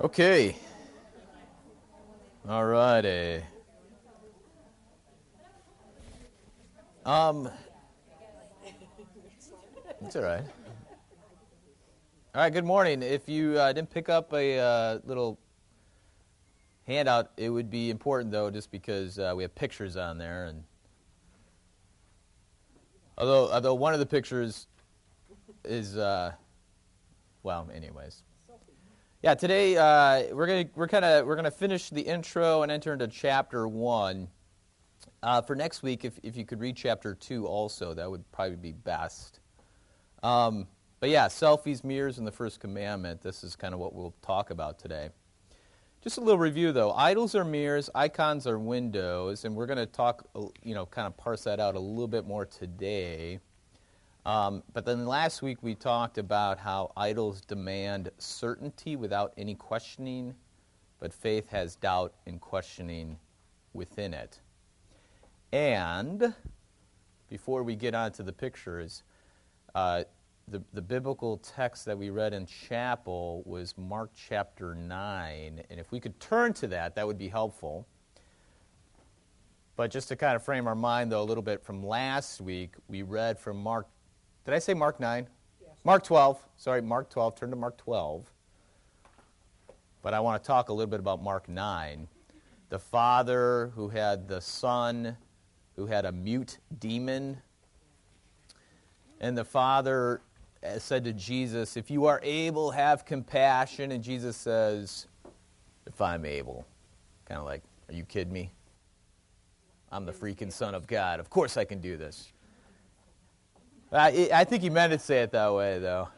[0.00, 0.56] Okay.
[2.48, 3.42] All righty.
[7.06, 7.48] Um,
[10.02, 10.42] it's all right.
[12.34, 13.02] All right, good morning.
[13.04, 15.38] If you uh, didn't pick up a uh, little
[16.88, 20.46] handout, it would be important, though, just because uh, we have pictures on there.
[20.46, 20.64] and
[23.16, 24.66] Although, although one of the pictures
[25.64, 26.32] is, uh,
[27.44, 28.24] well, anyways.
[29.24, 32.92] Yeah, today uh, we're gonna we're kind of we're gonna finish the intro and enter
[32.92, 34.28] into chapter one.
[35.22, 38.56] Uh, for next week, if if you could read chapter two also, that would probably
[38.56, 39.40] be best.
[40.22, 40.66] Um,
[41.00, 43.22] but yeah, selfies, mirrors, and the first commandment.
[43.22, 45.08] This is kind of what we'll talk about today.
[46.02, 46.92] Just a little review though.
[46.92, 50.28] Idols are mirrors, icons are windows, and we're to talk,
[50.62, 53.40] you know, kind of parse that out a little bit more today.
[54.26, 60.34] Um, but then last week we talked about how idols demand certainty without any questioning,
[60.98, 63.18] but faith has doubt and questioning
[63.74, 64.40] within it.
[65.52, 66.34] And
[67.28, 69.02] before we get on to the pictures,
[69.74, 70.04] uh,
[70.48, 75.62] the, the biblical text that we read in chapel was Mark chapter 9.
[75.68, 77.86] And if we could turn to that, that would be helpful.
[79.76, 82.74] But just to kind of frame our mind, though, a little bit from last week,
[82.88, 83.88] we read from Mark
[84.44, 85.26] did I say Mark 9?
[85.60, 85.70] Yes.
[85.84, 86.38] Mark 12.
[86.56, 87.36] Sorry, Mark 12.
[87.36, 88.30] Turn to Mark 12.
[90.02, 92.08] But I want to talk a little bit about Mark 9.
[92.68, 95.16] The father who had the son
[95.76, 97.38] who had a mute demon.
[99.20, 100.20] And the father
[100.62, 103.92] uh, said to Jesus, If you are able, have compassion.
[103.92, 105.06] And Jesus says,
[105.86, 106.66] If I'm able.
[107.24, 108.52] Kind of like, Are you kidding me?
[109.90, 111.20] I'm the freaking Son of God.
[111.20, 112.32] Of course I can do this.
[113.92, 116.08] I, I think he meant to say it that way, though.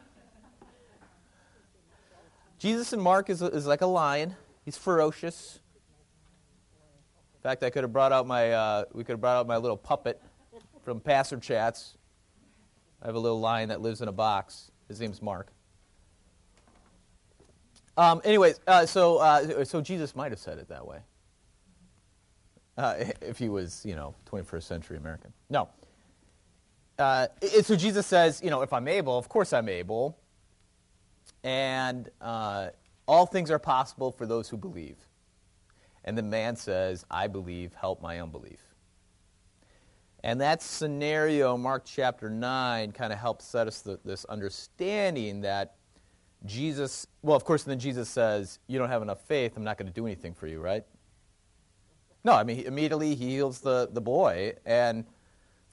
[2.59, 4.35] Jesus in Mark is, is like a lion.
[4.65, 5.61] He's ferocious.
[7.37, 9.59] In fact, I could have brought out my uh, we could have brought out my
[9.59, 10.21] little puppet
[10.83, 11.97] from Passer Chats.
[13.03, 14.73] I have a little lion that lives in a box.
[14.89, 15.49] His name's Mark.
[17.97, 20.99] Um, anyways, uh, so uh, so Jesus might have said it that way
[22.79, 25.33] uh, if he was, you know, 21st century American.
[25.51, 25.69] No
[26.99, 27.27] uh,
[27.63, 30.19] so Jesus says, you know, if I'm able, of course I'm able.
[31.45, 32.71] And uh,
[33.07, 34.97] all things are possible for those who believe.
[36.05, 38.61] And the man says, I believe, help my unbelief.
[40.23, 45.77] And that scenario, Mark chapter 9, kind of helps set us the, this understanding that
[46.45, 49.89] Jesus, well, of course, then Jesus says, You don't have enough faith, I'm not going
[49.89, 50.85] to do anything for you, right?
[52.25, 55.05] No, I mean, immediately he heals the, the boy, and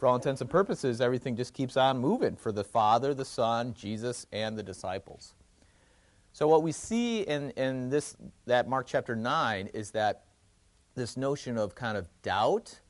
[0.04, 3.74] for all intents and purposes, everything just keeps on moving for the Father, the Son,
[3.74, 5.34] Jesus, and the disciples.
[6.34, 10.26] So what we see in, in this that Mark chapter 9 is that
[10.94, 12.82] this notion of kind of doubt,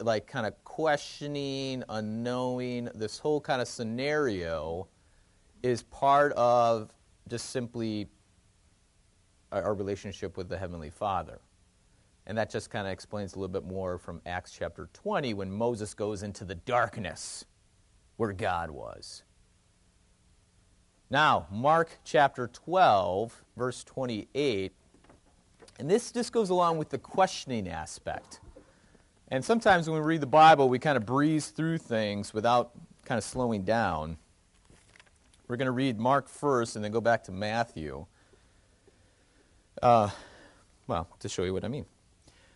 [0.00, 4.88] like kind of questioning, unknowing, this whole kind of scenario
[5.62, 6.90] is part of
[7.30, 8.08] just simply
[9.50, 11.40] our relationship with the Heavenly Father.
[12.26, 15.50] And that just kind of explains a little bit more from Acts chapter 20 when
[15.50, 17.44] Moses goes into the darkness
[18.16, 19.22] where God was.
[21.10, 24.72] Now, Mark chapter 12, verse 28.
[25.78, 28.40] And this just goes along with the questioning aspect.
[29.28, 32.72] And sometimes when we read the Bible, we kind of breeze through things without
[33.04, 34.16] kind of slowing down.
[35.48, 38.06] We're going to read Mark first and then go back to Matthew.
[39.82, 40.10] Uh,
[40.86, 41.86] well, to show you what I mean.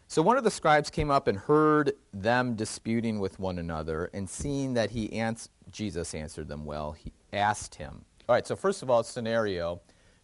[0.09, 4.31] So one of the scribes came up and heard them disputing with one another, and
[4.31, 8.05] seeing that he ans- Jesus answered them well, he asked him.
[8.29, 9.81] All right, so first of all, scenario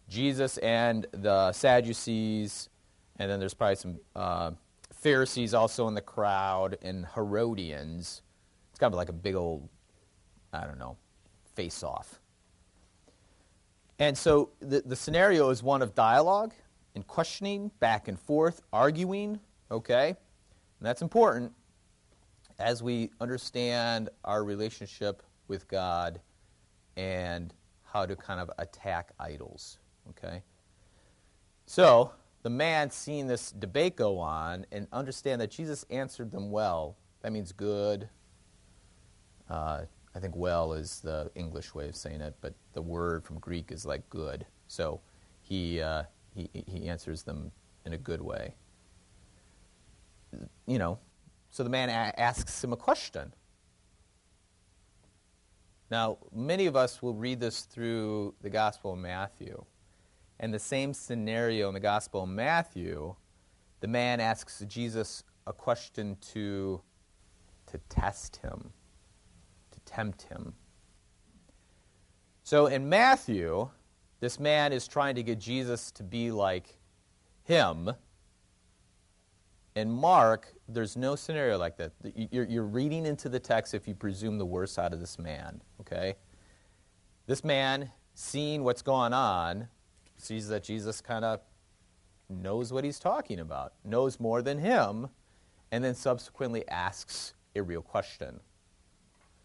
[0.09, 2.69] Jesus and the Sadducees,
[3.19, 4.51] and then there's probably some uh,
[4.93, 8.21] Pharisees also in the crowd, and Herodians.
[8.69, 9.67] It's kind of like a big old,
[10.53, 10.97] I don't know,
[11.55, 12.19] face off.
[13.99, 16.53] And so the, the scenario is one of dialogue
[16.95, 19.39] and questioning, back and forth, arguing,
[19.71, 20.09] Okay?
[20.09, 21.51] And that's important
[22.59, 26.19] as we understand our relationship with God
[26.95, 29.79] and how to kind of attack idols.
[30.09, 30.41] Okay?
[31.65, 32.11] So,
[32.43, 36.97] the man seeing this debate go on and understand that Jesus answered them well.
[37.21, 38.09] That means good.
[39.49, 39.83] Uh,
[40.13, 43.71] I think well is the English way of saying it, but the word from Greek
[43.71, 44.45] is like good.
[44.67, 44.99] So
[45.41, 46.03] he, uh,
[46.35, 47.51] he, he answers them
[47.85, 48.53] in a good way
[50.65, 50.99] you know,
[51.49, 53.33] so the man a- asks him a question.
[55.91, 59.63] Now, many of us will read this through the Gospel of Matthew.
[60.39, 63.15] And the same scenario in the Gospel of Matthew,
[63.79, 66.81] the man asks Jesus a question to,
[67.67, 68.71] to test him,
[69.71, 70.53] to tempt him.
[72.43, 73.69] So in Matthew,
[74.19, 76.77] this man is trying to get Jesus to be like
[77.43, 77.91] him.
[79.75, 81.91] In Mark, there's no scenario like that.
[82.31, 85.61] You're, you're, reading into the text if you presume the worst out of this man,
[85.81, 86.15] okay?
[87.25, 89.67] This man, seeing what's going on,
[90.17, 91.39] sees that Jesus kind of
[92.29, 95.09] knows what he's talking about, knows more than him,
[95.71, 98.39] and then subsequently asks a real question.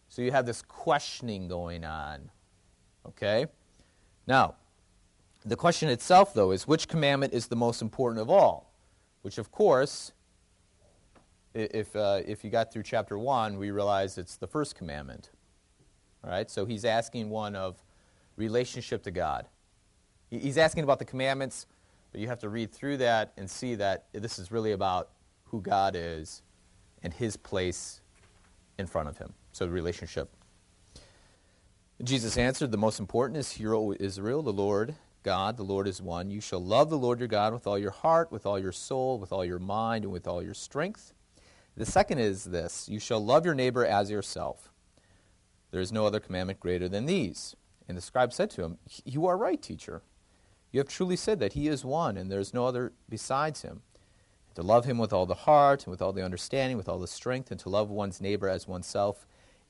[0.08, 2.31] So you have this questioning going on,
[3.06, 3.46] okay?
[4.26, 4.56] Now,
[5.44, 8.72] the question itself, though, is which commandment is the most important of all?
[9.22, 10.12] Which, of course,
[11.54, 15.30] if, uh, if you got through chapter 1, we realize it's the first commandment.
[16.24, 16.50] All right?
[16.50, 17.82] So he's asking one of
[18.36, 19.46] relationship to God.
[20.30, 21.66] He's asking about the commandments,
[22.12, 25.10] but you have to read through that and see that this is really about
[25.44, 26.42] who God is
[27.02, 28.00] and his place
[28.78, 29.32] in front of him.
[29.52, 30.30] So, relationship.
[32.02, 36.00] Jesus answered, The most important is, Hear, O Israel, the Lord God, the Lord is
[36.00, 36.30] one.
[36.30, 39.18] You shall love the Lord your God with all your heart, with all your soul,
[39.18, 41.12] with all your mind, and with all your strength.
[41.78, 44.72] The second is this You shall love your neighbor as yourself.
[45.70, 47.54] There is no other commandment greater than these.
[47.86, 50.02] And the scribe said to him, You are right, teacher.
[50.72, 53.82] You have truly said that he is one, and there is no other besides him.
[54.48, 56.98] And to love him with all the heart, and with all the understanding, with all
[56.98, 59.26] the strength, and to love one's neighbor as oneself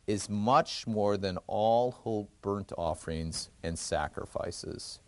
[0.06, 5.00] is much more than all whole burnt offerings and sacrifices.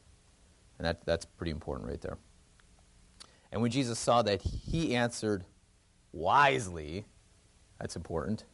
[0.79, 2.19] And that, that's pretty important right there.
[3.51, 5.45] And when Jesus saw that, he answered
[6.13, 7.07] wisely.
[7.81, 8.45] That's important.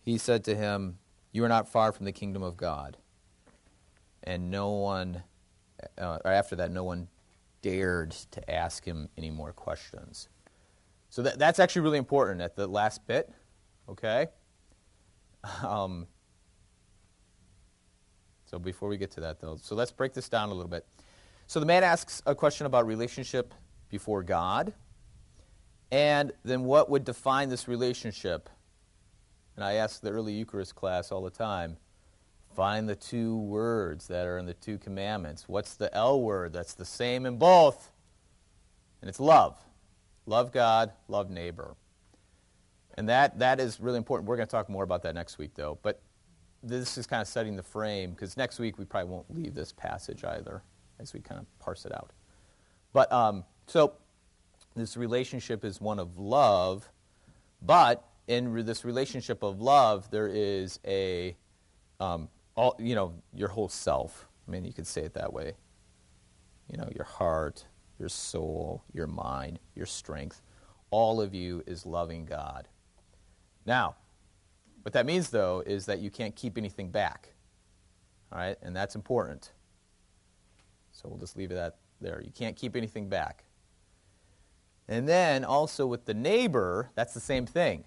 [0.00, 0.98] He said to him,
[1.32, 2.96] You are not far from the kingdom of God.
[4.22, 5.22] And no one,
[5.96, 7.08] uh, after that, no one
[7.62, 10.28] dared to ask him any more questions.
[11.10, 13.32] So that, that's actually really important at the last bit,
[13.88, 14.28] okay?
[15.64, 16.06] Um,
[18.44, 20.86] so before we get to that, though, so let's break this down a little bit.
[21.46, 23.54] So the man asks a question about relationship
[23.88, 24.72] before God,
[25.90, 28.48] and then what would define this relationship?
[29.56, 31.76] And I ask the early Eucharist class all the time
[32.58, 35.48] find the two words that are in the two commandments.
[35.48, 37.92] What's the L word that's the same in both?
[39.00, 39.56] And it's love.
[40.26, 41.76] Love God, love neighbor.
[42.96, 44.28] And that, that is really important.
[44.28, 45.78] We're going to talk more about that next week, though.
[45.82, 46.02] But
[46.60, 49.72] this is kind of setting the frame because next week we probably won't leave this
[49.72, 50.62] passage either
[50.98, 52.10] as we kind of parse it out.
[52.92, 53.92] But um, so
[54.78, 56.88] this relationship is one of love,
[57.62, 61.36] but in this relationship of love, there is a,
[62.00, 64.26] um, all, you know, your whole self.
[64.46, 65.54] I mean, you could say it that way.
[66.70, 67.64] You know, your heart,
[67.98, 70.42] your soul, your mind, your strength.
[70.90, 72.68] All of you is loving God.
[73.66, 73.96] Now,
[74.82, 77.30] what that means, though, is that you can't keep anything back.
[78.32, 78.56] All right?
[78.62, 79.52] And that's important.
[80.92, 82.22] So we'll just leave it at there.
[82.24, 83.44] You can't keep anything back.
[84.88, 87.84] And then also with the neighbor, that's the same thing.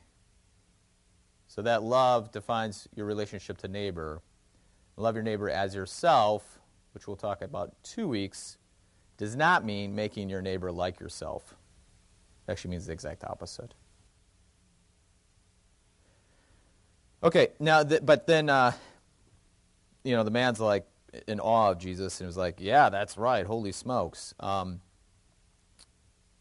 [1.47, 4.21] So that love defines your relationship to neighbor.
[4.95, 6.59] Love your neighbor as yourself,
[6.93, 8.57] which we'll talk about two weeks,
[9.17, 11.55] does not mean making your neighbor like yourself.
[12.47, 13.73] It actually means the exact opposite.
[17.23, 18.71] Okay, now, th- but then, uh,
[20.03, 20.87] you know, the man's like
[21.27, 24.33] in awe of Jesus and was like, yeah, that's right, holy smokes.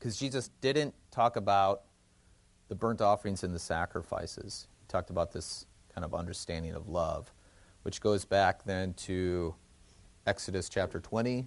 [0.00, 1.83] Because Jesus didn't talk about
[2.69, 4.66] the burnt offerings and the sacrifices.
[4.80, 7.30] He talked about this kind of understanding of love,
[7.83, 9.54] which goes back then to
[10.26, 11.47] Exodus chapter 20,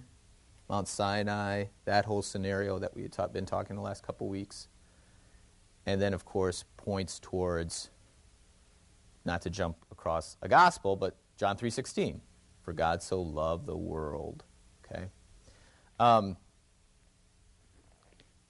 [0.70, 4.68] Mount Sinai, that whole scenario that we had been talking the last couple weeks.
[5.84, 7.90] And then, of course, points towards
[9.24, 12.20] not to jump across a gospel, but John 3:16,
[12.62, 14.44] for God so loved the world.
[14.84, 15.08] Okay.
[15.98, 16.36] Um,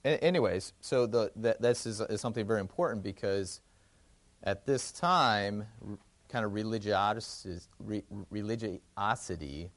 [0.05, 3.61] anyways, so the, the, this is, is, something very important because
[4.43, 5.65] at this time,
[6.29, 7.59] kind of religiosity,
[8.29, 9.71] religiosity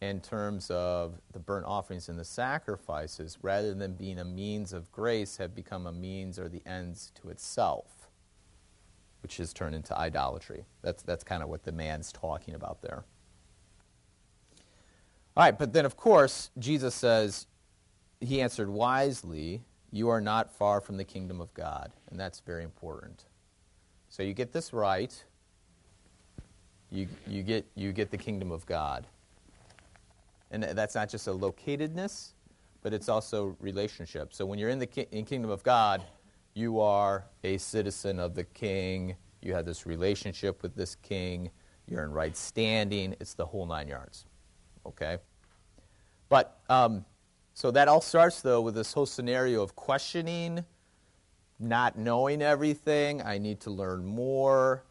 [0.00, 4.90] in terms of the burnt offerings and the sacrifices, rather than being a means of
[4.92, 7.96] grace, have become a means or the ends to itself
[9.26, 10.64] which has turned into idolatry.
[10.82, 13.04] That's, that's kind of what the man's talking about there.
[15.36, 17.48] All right, but then of course, Jesus says,
[18.20, 21.92] He answered wisely, You are not far from the kingdom of God.
[22.10, 23.24] And that's very important.
[24.08, 25.12] So you get this right,
[26.90, 29.06] you, you, get, you get the kingdom of God.
[30.50, 32.32] And that's not just a locatedness,
[32.82, 34.32] but it's also relationship.
[34.32, 36.04] So when you're in the ki- in kingdom of God,
[36.54, 39.16] you are a citizen of the king.
[39.42, 41.50] You have this relationship with this king.
[41.86, 43.14] You're in right standing.
[43.20, 44.24] It's the whole nine yards.
[44.86, 45.18] Okay?
[46.28, 47.04] But, um,
[47.56, 50.62] so that all starts, though, with this whole scenario of questioning,
[51.58, 53.22] not knowing everything.
[53.22, 54.84] I need to learn more.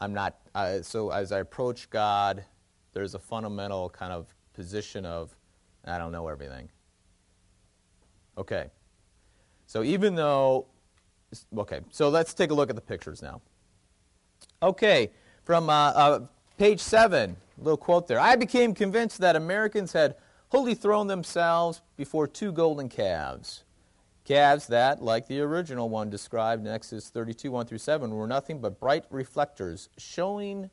[0.00, 2.42] I'm not, uh, so as I approach God,
[2.94, 5.36] there's a fundamental kind of position of,
[5.84, 6.70] I don't know everything.
[8.38, 8.70] Okay.
[9.66, 10.68] So even though,
[11.54, 13.42] okay, so let's take a look at the pictures now.
[14.62, 15.10] Okay,
[15.44, 16.20] from uh, uh,
[16.56, 18.18] page 7, a little quote there.
[18.18, 20.16] I became convinced that Americans had
[20.50, 23.64] wholly thrown themselves before two golden calves.
[24.24, 28.60] Calves that, like the original one described in Exodus 32 1 through 7, were nothing
[28.60, 30.70] but bright reflectors showing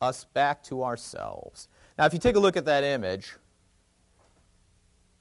[0.00, 1.68] us back to ourselves.
[1.98, 3.34] Now, if you take a look at that image,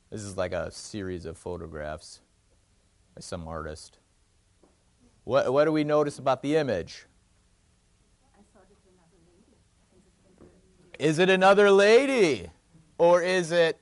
[0.10, 2.22] this is like a series of photographs
[3.16, 4.00] by some artist.
[5.24, 7.06] What, what do we notice about the image?
[11.00, 12.50] Is it another lady?
[12.98, 13.80] Or is it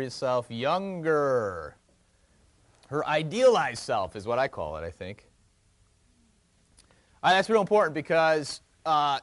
[0.00, 1.76] herself younger?
[2.88, 5.26] Her idealized self is what I call it, I think.
[7.22, 9.18] Uh, that's real important because uh,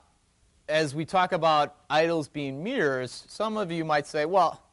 [0.68, 4.64] as we talk about idols being mirrors, some of you might say, well,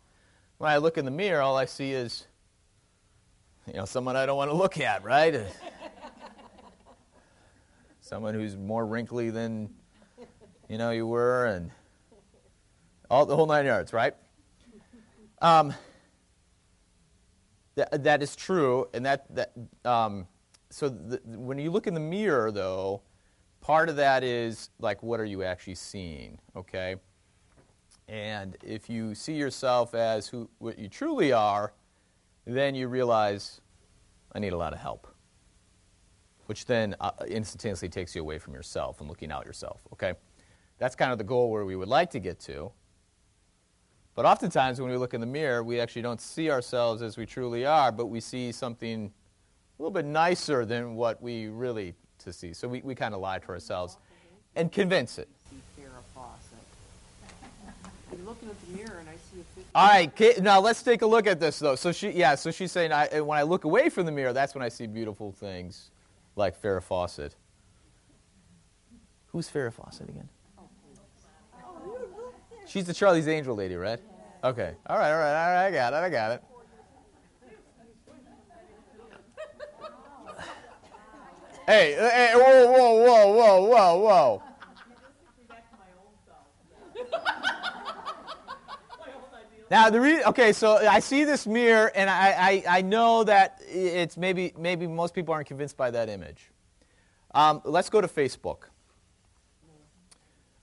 [0.57, 2.26] when I look in the mirror, all I see is,
[3.67, 5.43] you know, someone I don't want to look at, right?
[8.00, 9.69] someone who's more wrinkly than,
[10.69, 11.71] you know, you were, and
[13.11, 14.14] all the whole nine yards, right?
[15.40, 15.75] Um,
[17.78, 19.52] that, that is true, and that, that
[19.85, 20.26] um,
[20.70, 23.02] so the, when you look in the mirror, though,
[23.61, 26.38] part of that is like, what are you actually seeing?
[26.56, 26.97] Okay,
[28.08, 31.73] and if you see yourself as who what you truly are,
[32.47, 33.61] then you realize
[34.32, 35.06] I need a lot of help,
[36.47, 39.80] which then uh, instantaneously takes you away from yourself and looking out yourself.
[39.92, 40.14] Okay,
[40.78, 42.73] that's kind of the goal where we would like to get to.
[44.18, 47.25] But oftentimes, when we look in the mirror, we actually don't see ourselves as we
[47.25, 49.12] truly are, but we see something
[49.78, 51.94] a little bit nicer than what we really
[52.25, 52.52] to see.
[52.52, 53.96] So we, we kind of lie to ourselves
[54.56, 55.28] and convince it.
[58.26, 61.28] looking at the mirror and I see a All right, now let's take a look
[61.28, 61.76] at this though.
[61.76, 64.52] So she, yeah, so she's saying I, when I look away from the mirror, that's
[64.52, 65.92] when I see beautiful things,
[66.34, 67.37] like Farrah Fawcett.
[69.28, 70.28] Who's Farrah Fawcett again?
[72.68, 73.98] She's the Charlie's Angel lady, right?
[74.44, 74.75] Okay.
[74.87, 75.66] All right, all right, all right.
[75.66, 75.96] I got it.
[75.96, 76.42] I got it.
[81.66, 84.42] Hey, hey, whoa, whoa, whoa, whoa, whoa, whoa.
[89.70, 92.30] Now the re- okay, so I see this mirror, and I,
[92.68, 96.50] I, I know that it's maybe maybe most people aren't convinced by that image.
[97.34, 98.70] Um, let's go to Facebook.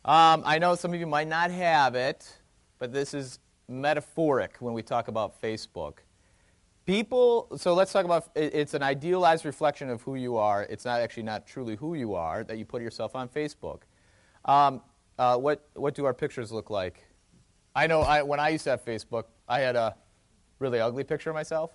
[0.06, 2.32] Um, I know some of you might not have it,
[2.78, 5.96] but this is metaphoric when we talk about Facebook.
[6.86, 10.62] People, so let's talk about it's an idealized reflection of who you are.
[10.70, 13.80] It's not actually not truly who you are that you put yourself on Facebook.
[14.46, 14.82] Um,
[15.18, 17.04] uh, what, what do our pictures look like?
[17.76, 19.96] I know I, when I used to have Facebook, I had a
[20.60, 21.72] really ugly picture of myself.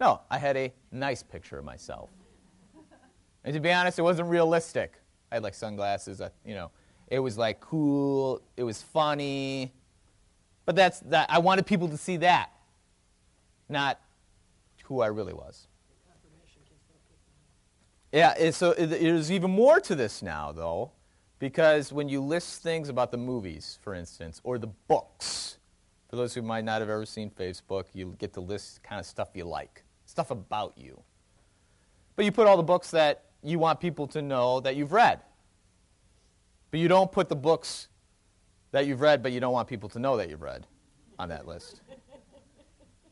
[0.00, 2.08] No, I had a nice picture of myself.
[3.44, 4.94] And to be honest, it wasn't realistic.
[5.30, 6.70] I had like sunglasses, you know,
[7.10, 8.40] it was like cool.
[8.56, 9.74] It was funny.
[10.64, 11.28] But that's that.
[11.30, 12.50] I wanted people to see that,
[13.68, 14.00] not
[14.84, 15.66] who I really was.
[18.12, 20.90] Yeah, so there's even more to this now, though,
[21.38, 25.58] because when you list things about the movies, for instance, or the books,
[26.08, 29.06] for those who might not have ever seen Facebook, you get to list kind of
[29.06, 31.00] stuff you like, stuff about you.
[32.16, 35.20] But you put all the books that you want people to know that you've read.
[36.70, 37.88] But you don't put the books
[38.70, 40.66] that you've read, but you don't want people to know that you've read
[41.18, 41.80] on that list.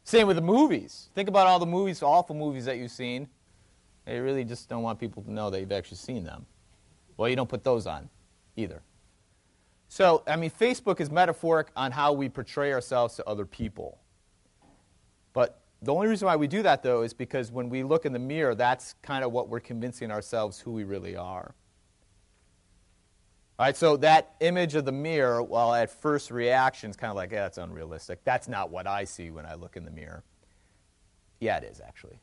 [0.04, 1.10] Same with the movies.
[1.14, 3.28] Think about all the movies, awful movies that you've seen.
[4.06, 6.46] You really just don't want people to know that you've actually seen them.
[7.16, 8.08] Well, you don't put those on
[8.56, 8.82] either.
[9.88, 13.98] So, I mean, Facebook is metaphoric on how we portray ourselves to other people.
[15.32, 18.12] But the only reason why we do that, though, is because when we look in
[18.12, 21.54] the mirror, that's kind of what we're convincing ourselves who we really are.
[23.58, 27.16] All right, so that image of the mirror, while at first reaction is kind of
[27.16, 28.22] like, yeah, that's unrealistic.
[28.22, 30.22] That's not what I see when I look in the mirror.
[31.40, 32.20] Yeah, it is actually.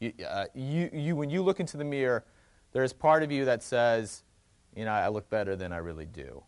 [0.00, 2.24] You, uh, you, you, when you look into the mirror,
[2.72, 4.24] there's part of you that says,
[4.74, 6.42] you know, I look better than I really do.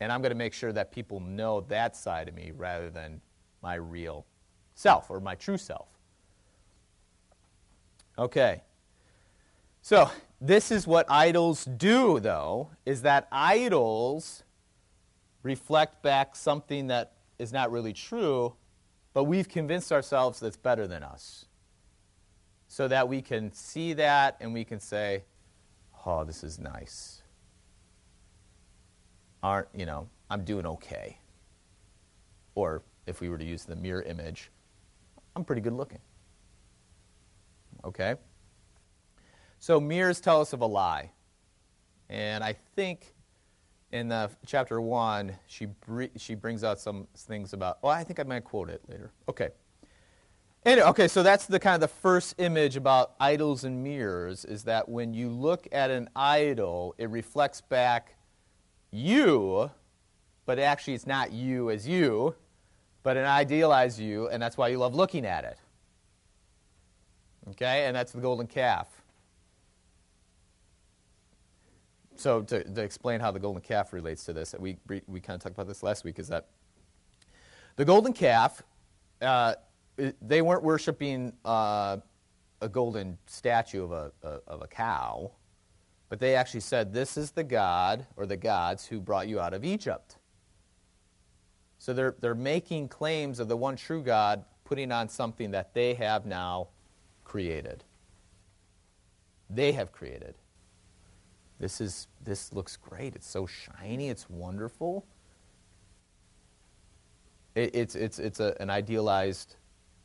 [0.00, 3.20] And I'm going to make sure that people know that side of me rather than
[3.62, 4.24] my real
[4.74, 5.88] self or my true self.
[8.16, 8.62] Okay.
[9.82, 14.44] So, this is what idols do, though, is that idols
[15.42, 18.54] reflect back something that is not really true,
[19.14, 21.46] but we've convinced ourselves that's better than us.
[22.68, 25.24] So that we can see that and we can say,
[26.04, 27.22] oh, this is nice.
[29.42, 31.18] Aren't, you know, I'm doing okay.
[32.54, 34.50] Or if we were to use the mirror image,
[35.34, 36.00] I'm pretty good looking.
[37.84, 38.16] Okay?
[39.58, 41.10] So mirrors tell us of a lie.
[42.08, 43.14] And I think
[43.92, 48.20] in the chapter 1, she, br- she brings out some things about, oh, I think
[48.20, 49.12] I might quote it later.
[49.28, 49.50] Okay.
[50.64, 54.64] Anyway, okay, so that's the kind of the first image about idols and mirrors is
[54.64, 58.16] that when you look at an idol, it reflects back
[58.90, 59.70] you,
[60.46, 62.34] but actually it's not you as you,
[63.02, 65.58] but an idealized you, and that's why you love looking at it.
[67.50, 68.97] Okay, and that's the golden calf.
[72.18, 75.40] So to, to explain how the golden calf relates to this, we, we kind of
[75.40, 76.48] talked about this last week, is that
[77.76, 78.60] the golden calf,
[79.22, 79.54] uh,
[80.20, 81.98] they weren't worshiping uh,
[82.60, 85.30] a golden statue of a, a, of a cow,
[86.08, 89.54] but they actually said, This is the God or the gods who brought you out
[89.54, 90.16] of Egypt.
[91.78, 95.94] So they're, they're making claims of the one true God, putting on something that they
[95.94, 96.68] have now
[97.22, 97.84] created.
[99.48, 100.34] They have created.
[101.58, 103.16] This is this looks great.
[103.16, 104.10] It's so shiny.
[104.10, 105.06] It's wonderful.
[107.54, 109.56] It, it's it's it's a, an idealized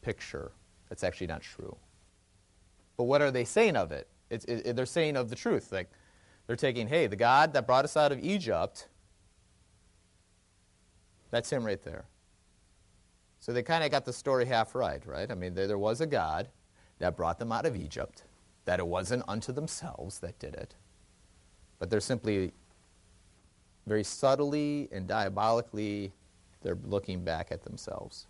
[0.02, 0.52] picture.
[0.90, 1.76] That's actually not true.
[2.98, 4.08] But what are they saying of it?
[4.30, 5.72] It's, it, they're saying of the truth.
[5.72, 5.90] Like
[6.48, 8.88] they're taking, hey, the God that brought us out of Egypt.
[11.32, 12.06] That's him right there.
[13.40, 15.30] So they kind of got the story half right, right?
[15.30, 16.50] I mean, there, there was a God
[17.00, 18.24] that brought them out of Egypt,
[18.66, 20.76] that it wasn't unto themselves that did it,
[21.84, 22.54] but they're simply
[23.86, 26.14] very subtly and diabolically,
[26.62, 28.28] they're looking back at themselves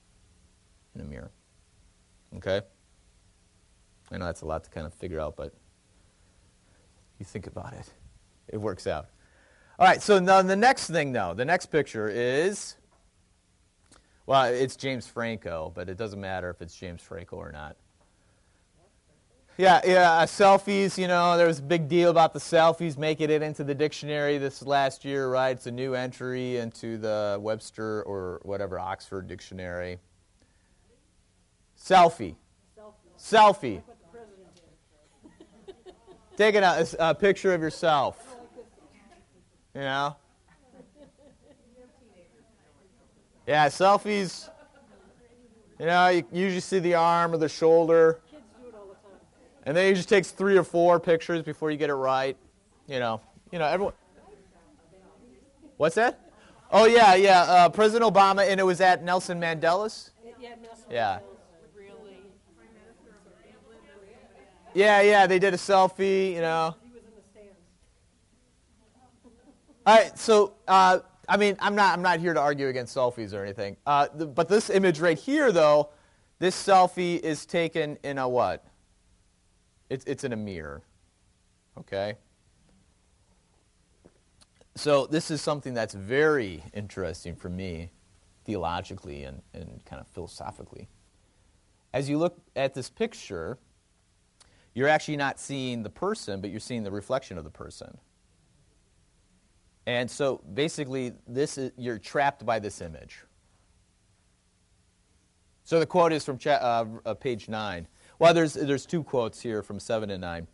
[0.96, 1.30] in a mirror.
[2.38, 2.62] Okay?
[4.12, 5.54] I know that's a lot to kind of figure out, but
[7.20, 7.86] you think about it,
[8.48, 9.10] it works out.
[9.78, 12.76] All right, so now the next thing, though, the next picture is,
[14.26, 17.76] well, it's James Franco, but it doesn't matter if it's James Franco or not.
[19.56, 23.30] Yeah, yeah, uh, selfies, you know, there was a big deal about the selfies making
[23.30, 25.52] it into the dictionary this last year, right?
[25.52, 30.00] It's a new entry into the Webster or whatever, Oxford dictionary.
[31.80, 32.36] Selfie.
[33.20, 33.84] Selfie.
[33.84, 33.84] Selfie.
[36.36, 38.36] Taking a, a picture of yourself.
[39.76, 40.16] You know?
[43.46, 44.50] Yeah, selfies.
[45.80, 48.20] You know, you usually see the arm or the shoulder.
[49.66, 52.36] And then he just takes three or four pictures before you get it right.
[52.88, 53.22] You know,
[53.52, 53.94] you know, everyone.
[55.78, 56.20] What's that?
[56.72, 57.42] Oh yeah, yeah.
[57.42, 60.12] Uh, President Obama, and it was at Nelson Mandela's.
[60.90, 61.20] Yeah.
[64.74, 65.28] Yeah, yeah.
[65.28, 66.34] They did a selfie.
[66.34, 66.76] You know.
[69.86, 70.18] All right.
[70.18, 71.00] So, uh,
[71.30, 71.94] I mean, I'm not.
[71.94, 73.78] I'm not here to argue against selfies or anything.
[73.86, 75.90] Uh, the, but this image right here, though,
[76.40, 78.66] this selfie is taken in a what?
[79.90, 80.82] It's, it's in a mirror.
[81.78, 82.16] Okay?
[84.76, 87.92] So, this is something that's very interesting for me,
[88.44, 90.88] theologically and, and kind of philosophically.
[91.94, 93.60] As you look at this picture,
[94.74, 97.98] you're actually not seeing the person, but you're seeing the reflection of the person.
[99.86, 103.20] And so basically, this is, you're trapped by this image.
[105.66, 107.88] So the quote is from cha- uh, uh, page 9.
[108.20, 110.48] Well, there's, there's two quotes here from 7 and 9.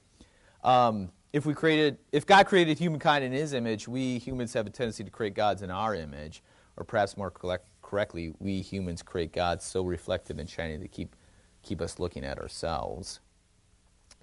[0.63, 4.69] Um, if, we created, if God created humankind in his image, we humans have a
[4.69, 6.43] tendency to create gods in our image.
[6.77, 11.15] Or perhaps more collect, correctly, we humans create gods so reflective and shiny to keep,
[11.61, 13.19] keep us looking at ourselves.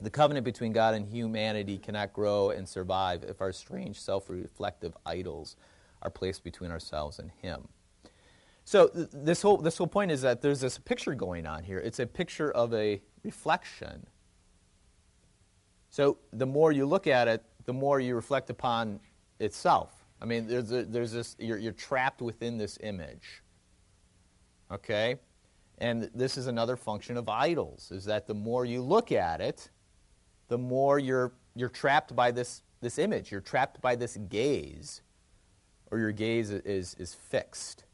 [0.00, 4.94] The covenant between God and humanity cannot grow and survive if our strange self reflective
[5.06, 5.56] idols
[6.02, 7.68] are placed between ourselves and Him.
[8.64, 11.78] So, this whole, this whole point is that there's this picture going on here.
[11.78, 14.06] It's a picture of a reflection.
[15.90, 19.00] So the more you look at it, the more you reflect upon
[19.40, 19.92] itself.
[20.22, 23.42] I mean, there's, a, there's this, you're, you're trapped within this image.
[24.70, 25.16] Okay?
[25.78, 29.70] And this is another function of idols, is that the more you look at it,
[30.48, 33.32] the more you're, you're trapped by this, this image.
[33.32, 35.02] You're trapped by this gaze.
[35.90, 37.85] Or your gaze is, is fixed.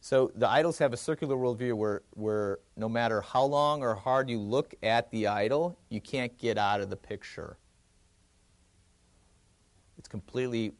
[0.00, 4.30] So the idols have a circular worldview where, where no matter how long or hard
[4.30, 7.56] you look at the idol, you can't get out of the picture.
[9.98, 10.72] It's completely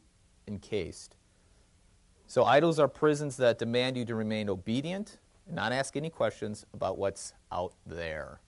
[0.47, 1.15] encased.
[2.27, 6.65] So idols are prisons that demand you to remain obedient and not ask any questions
[6.73, 8.39] about what's out there.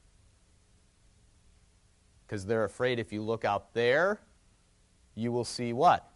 [2.25, 4.21] Because they're afraid if you look out there,
[5.15, 6.09] you will see what?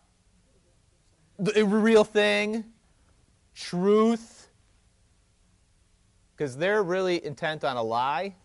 [1.37, 2.63] The real thing,
[3.53, 4.44] truth.
[6.35, 8.35] Because they're really intent on a lie.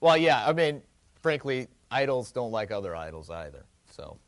[0.00, 0.82] Well, yeah, I mean,
[1.22, 3.64] frankly, idols don't like other idols either.
[3.90, 4.18] So,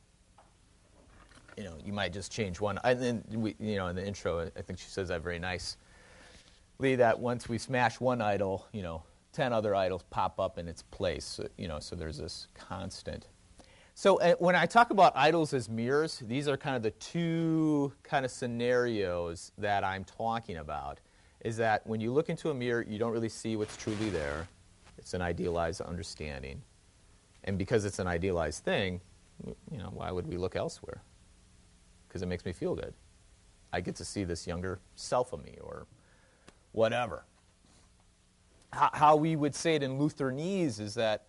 [1.58, 2.78] you know, you might just change one.
[2.84, 5.76] And then, we, you know, in the intro, I think she says that very nicely
[6.80, 10.80] that once we smash one idol, you know, 10 other idols pop up in its
[10.82, 11.40] place.
[11.58, 13.26] You know, so there's this constant.
[13.98, 17.90] So uh, when I talk about idols as mirrors, these are kind of the two
[18.02, 21.00] kind of scenarios that I'm talking about.
[21.40, 24.48] Is that when you look into a mirror, you don't really see what's truly there.
[24.98, 26.60] It's an idealized understanding.
[27.44, 29.00] And because it's an idealized thing,
[29.70, 31.00] you know, why would we look elsewhere?
[32.06, 32.92] Because it makes me feel good.
[33.72, 35.86] I get to see this younger self of me or
[36.72, 37.24] whatever
[38.72, 41.24] how we would say it in Lutheranese is that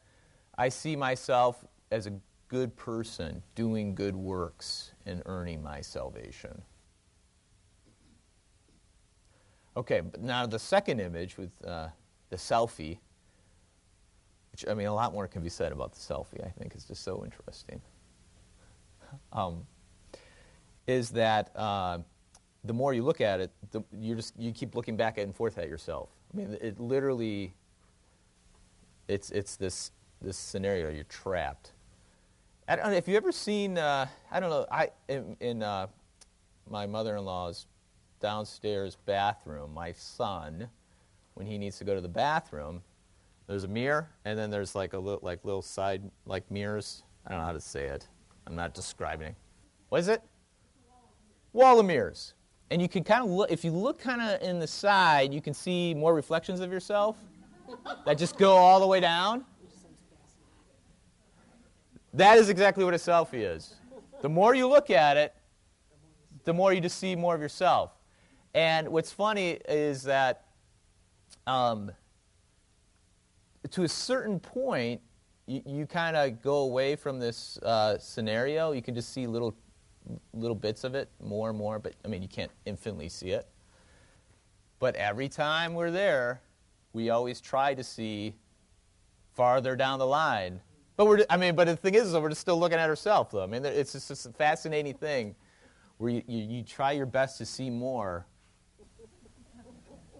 [0.57, 2.11] I see myself as a
[2.47, 6.61] good person doing good works and earning my salvation.
[9.75, 11.89] Okay, but now the second image with uh,
[12.29, 12.97] the selfie,
[14.51, 16.85] which I mean, a lot more can be said about the selfie, I think, is
[16.85, 17.81] just so interesting.
[19.31, 19.65] Um,
[20.85, 21.99] is that uh,
[22.65, 25.57] the more you look at it, the, you just you keep looking back and forth
[25.57, 26.09] at yourself.
[26.33, 27.53] I mean, it literally,
[29.07, 31.71] it's, it's this, this scenario, you're trapped.
[32.67, 35.87] I don't know, if you ever seen, uh, I don't know, I, in, in uh,
[36.69, 37.67] my mother-in-law's
[38.19, 40.67] downstairs bathroom, my son,
[41.35, 42.81] when he needs to go to the bathroom,
[43.47, 47.03] there's a mirror, and then there's like a little, like little side, like mirrors.
[47.25, 48.07] I don't know how to say it.
[48.45, 49.29] I'm not describing.
[49.29, 49.35] it.
[49.89, 50.21] What is it?
[51.53, 52.33] Wall of mirrors
[52.69, 55.41] and you can kind of look, if you look kind of in the side, you
[55.41, 57.17] can see more reflections of yourself
[58.05, 59.45] that just go all the way down.
[62.17, 63.75] That is exactly what a selfie is.
[64.23, 65.35] The more you look at it,
[66.45, 67.91] the more you just see more of yourself.
[68.55, 70.45] And what's funny is that
[71.45, 71.91] um,
[73.69, 74.99] to a certain point,
[75.45, 78.71] you, you kind of go away from this uh, scenario.
[78.71, 79.55] You can just see little
[80.33, 83.47] little bits of it, more and more, but I mean, you can't infinitely see it.
[84.79, 86.41] But every time we're there,
[86.93, 88.33] we always try to see
[89.35, 90.61] farther down the line.
[90.97, 93.43] But we're, I mean, but the thing is, we're just still looking at ourselves, though.
[93.43, 95.35] I mean, it's just a fascinating thing
[95.99, 98.25] where you, you, you try your best to see more.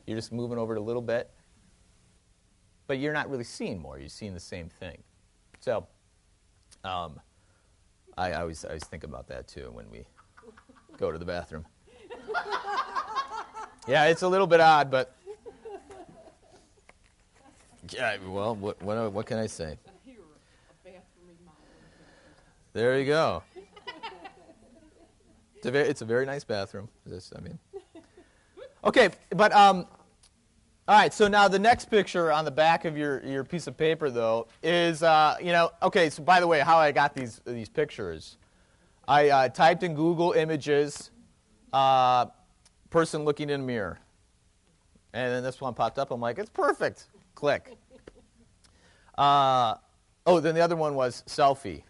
[0.06, 1.32] You're just moving over it a little bit,
[2.86, 3.98] but you're not really seeing more.
[3.98, 5.00] You're seeing the same thing.
[5.60, 5.88] So,
[6.84, 7.20] um,
[8.16, 10.06] I, I, always, I always think about that too when we
[10.98, 11.66] go to the bathroom.
[13.88, 15.16] yeah, it's a little bit odd, but
[17.90, 18.18] yeah.
[18.28, 19.78] Well, what what, what can I say?
[22.78, 23.42] There you go.
[25.56, 26.88] It's a very, it's a very nice bathroom.
[27.08, 27.58] This, I mean.
[28.84, 29.88] Okay, but um,
[30.88, 33.76] all right, so now the next picture on the back of your, your piece of
[33.76, 37.42] paper, though, is, uh, you know, okay, so by the way, how I got these,
[37.48, 38.38] these pictures.
[39.08, 41.10] I uh, typed in Google Images,
[41.74, 42.28] uh,
[42.92, 43.98] person looking in a mirror.
[45.14, 46.12] And then this one popped up.
[46.12, 47.06] I'm like, it's perfect.
[47.34, 47.76] Click.
[49.18, 49.78] Uh,
[50.28, 51.82] oh, then the other one was selfie.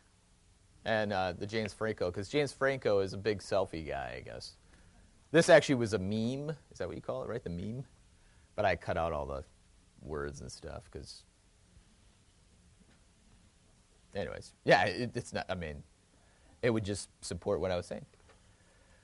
[0.88, 4.56] And uh, the James Franco, because James Franco is a big selfie guy, I guess.
[5.32, 6.56] This actually was a meme.
[6.72, 7.44] Is that what you call it, right?
[7.44, 7.84] The meme?
[8.56, 9.44] But I cut out all the
[10.02, 11.24] words and stuff because.
[14.16, 15.46] Anyways, yeah, it, it's not.
[15.50, 15.84] I mean,
[16.62, 18.06] it would just support what I was saying.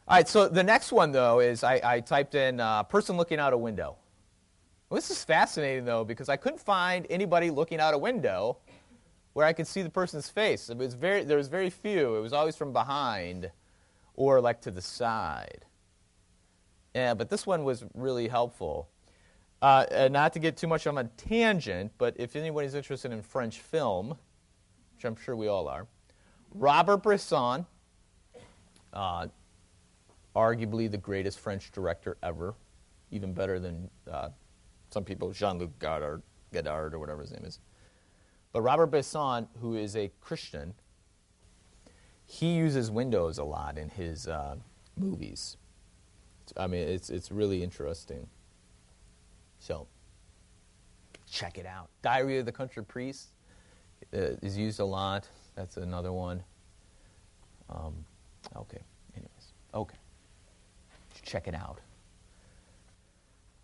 [0.08, 3.40] All right, so the next one though is I, I typed in uh, person looking
[3.40, 3.98] out a window.
[4.90, 8.60] Well, this is fascinating though because I couldn't find anybody looking out a window
[9.34, 10.70] where I could see the person's face.
[10.70, 12.16] It was very, there was very few.
[12.16, 13.52] It was always from behind
[14.16, 15.66] or like to the side.
[16.94, 18.90] Yeah, but this one was really helpful.
[19.62, 23.62] Uh, not to get too much on a tangent, but if anybody's interested in French
[23.62, 24.10] film,
[24.96, 25.88] which I'm sure we all are,
[26.54, 27.66] Robert Bresson,
[28.92, 29.28] uh,
[30.36, 32.54] arguably the greatest French director ever,
[33.10, 34.30] even better than uh,
[34.90, 37.60] some people, Jean-Luc Godard, Godard or whatever his name is.
[38.54, 40.76] But Robert Bresson, who is a Christian,
[42.26, 44.56] he uses windows a lot in his uh,
[44.96, 45.58] movies.
[46.56, 48.28] I mean, it's, it's really interesting.
[49.60, 49.88] So,
[51.30, 51.90] check it out.
[52.04, 53.30] Diary of the Country Priest
[54.14, 55.28] uh, is used a lot.
[55.56, 56.44] That's another one.
[57.70, 58.06] Um,
[58.56, 58.82] okay,
[59.16, 59.54] anyways.
[59.74, 59.98] Okay.
[61.24, 61.80] Check it out.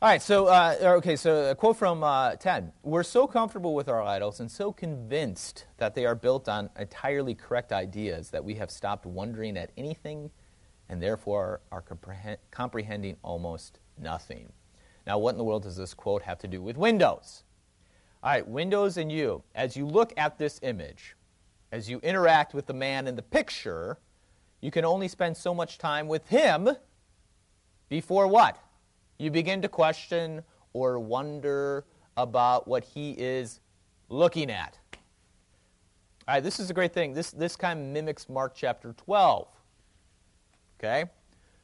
[0.02, 3.90] All right, so uh, okay, so a quote from uh, Ted: "We're so comfortable with
[3.90, 8.54] our idols and so convinced that they are built on entirely correct ideas that we
[8.54, 10.32] have stopped wondering at anything,
[10.88, 14.54] and therefore are comprehend- comprehending almost nothing."
[15.06, 17.44] Now, what in the world does this quote have to do with Windows?
[18.24, 19.44] All right, Windows and you.
[19.54, 21.18] As you look at this image,
[21.74, 23.98] as you interact with the man in the picture,
[24.62, 26.70] you can only spend so much time with him
[27.90, 28.58] before what?
[29.20, 33.60] You begin to question or wonder about what he is
[34.08, 34.80] looking at.
[36.28, 37.14] All right, this is a great thing.
[37.14, 39.48] This, this kind of mimics Mark chapter 12.
[40.80, 41.06] Okay?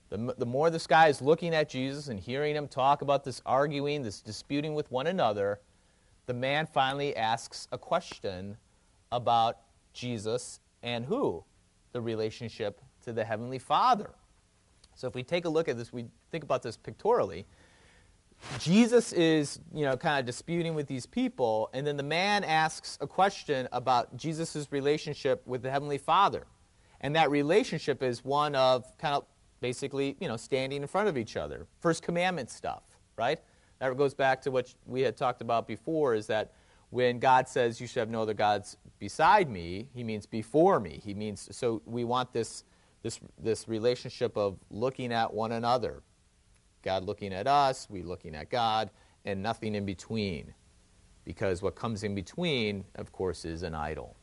[0.10, 3.41] The, the more this guy is looking at Jesus and hearing him talk about this
[3.46, 5.60] arguing, this disputing with one another,
[6.26, 8.58] the man finally asks a question
[9.12, 9.60] about
[9.94, 11.44] Jesus and who?
[11.94, 14.12] The relationship to the Heavenly Father.
[14.95, 17.45] So if we take a look at this, we think about this pictorially.
[18.60, 22.97] Jesus is, you know, kind of disputing with these people, and then the man asks
[23.01, 26.45] a question about Jesus' relationship with the Heavenly Father.
[27.01, 29.25] And that relationship is one of kind of
[29.62, 31.65] basically, you know, standing in front of each other.
[31.79, 32.84] First commandment stuff,
[33.17, 33.39] right?
[33.79, 36.53] That goes back to what we had talked about before is that
[36.89, 41.01] when God says you should have no other gods beside me, he means before me.
[41.03, 42.63] He means so we want this
[43.06, 46.02] this this relationship of looking at one another.
[46.82, 48.89] God looking at us, we looking at God,
[49.26, 50.56] and nothing in between.
[51.24, 54.15] Because what comes in between, of course, is an idol.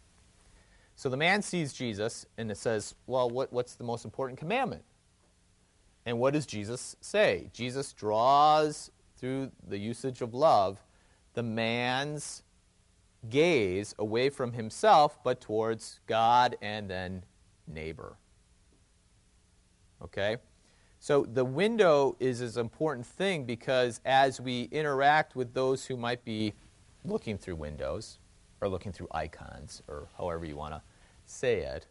[0.97, 4.83] So the man sees Jesus and it says, Well, what, what's the most important commandment?
[6.05, 7.51] And what does Jesus say?
[7.53, 10.83] Jesus draws through the usage of love
[11.35, 12.42] the man's
[13.31, 17.23] gaze away from himself but towards God and then
[17.68, 18.16] neighbor.
[20.04, 20.36] Okay?
[20.98, 26.24] So the window is an important thing because as we interact with those who might
[26.24, 26.54] be
[27.04, 28.20] looking through windows
[28.60, 30.82] or looking through icons or however you want to
[31.26, 31.88] say it,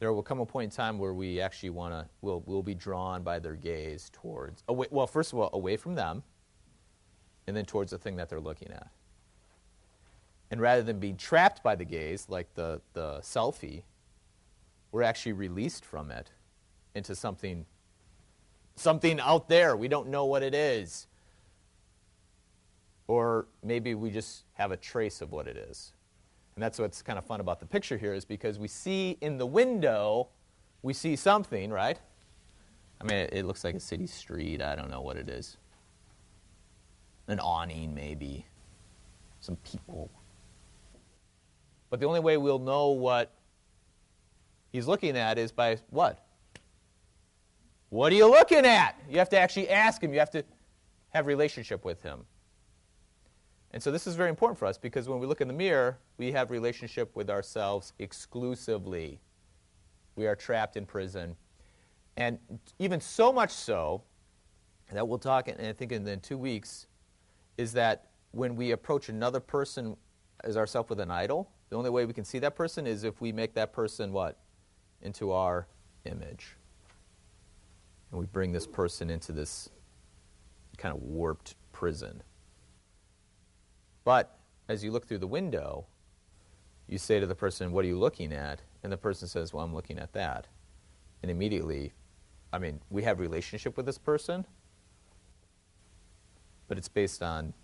[0.00, 2.74] there will come a point in time where we actually want to, we'll, we'll be
[2.74, 6.24] drawn by their gaze towards, away, well, first of all, away from them,
[7.46, 8.88] and then towards the thing that they're looking at.
[10.50, 13.84] And rather than being trapped by the gaze, like the, the selfie,
[14.90, 16.32] we're actually released from it
[16.94, 17.66] into something
[18.74, 19.76] something out there.
[19.76, 21.06] We don't know what it is.
[23.06, 25.92] Or maybe we just have a trace of what it is.
[26.54, 29.38] And that's what's kind of fun about the picture here is because we see in
[29.38, 30.28] the window,
[30.82, 31.98] we see something, right?
[33.00, 34.62] I mean, it, looks like a city street.
[34.62, 35.56] I don't know what it is.
[37.26, 38.46] An awning, maybe.
[39.40, 40.10] Some people.
[41.90, 43.32] But the only way we'll know what
[44.72, 46.24] he's looking at is by what?
[47.92, 48.98] What are you looking at?
[49.06, 50.14] You have to actually ask him.
[50.14, 50.42] You have to
[51.10, 52.24] have relationship with him.
[53.72, 55.98] And so this is very important for us because when we look in the mirror,
[56.16, 59.20] we have relationship with ourselves exclusively.
[60.16, 61.36] We are trapped in prison.
[62.16, 62.38] And
[62.78, 64.04] even so much so
[64.90, 66.86] that we'll talk, and I think in, two weeks,
[67.58, 69.98] is that when we approach another person
[70.44, 73.20] as ourself with an idol, the only way we can see that person is if
[73.20, 74.38] we make that person what?
[75.02, 75.66] Into our
[76.06, 76.56] image
[78.12, 79.70] and we bring this person into this
[80.76, 82.22] kind of warped prison.
[84.04, 85.86] But as you look through the window,
[86.86, 88.60] you say to the person, What are you looking at?
[88.82, 90.46] And the person says, Well, I'm looking at that.
[91.22, 91.92] And immediately,
[92.52, 94.44] I mean, we have relationship with this person,
[96.68, 97.54] but it's based on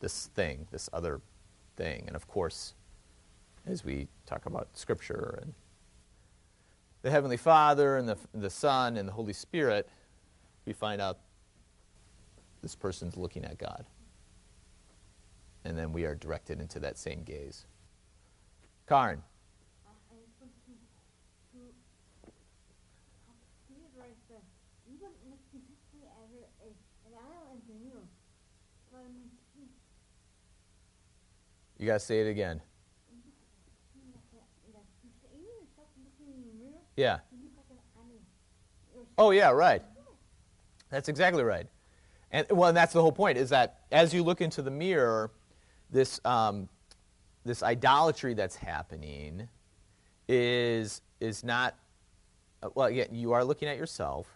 [0.00, 1.20] this thing, this other
[1.76, 2.04] thing.
[2.06, 2.74] And of course,
[3.66, 5.54] as we talk about Scripture and
[7.06, 9.88] the Heavenly Father and the, the Son and the Holy Spirit,
[10.64, 11.20] we find out
[12.62, 13.86] this person's looking at God.
[15.64, 17.64] And then we are directed into that same gaze.
[18.88, 19.22] Karin.
[31.78, 32.60] You got to say it again.
[36.96, 37.18] Yeah.
[39.18, 39.82] Oh, yeah, right.
[40.90, 41.66] That's exactly right.
[42.30, 45.30] And well, and that's the whole point is that as you look into the mirror,
[45.90, 46.68] this um,
[47.44, 49.48] this idolatry that's happening
[50.28, 51.76] is is not,
[52.62, 54.26] uh, well, again, you are looking at yourself,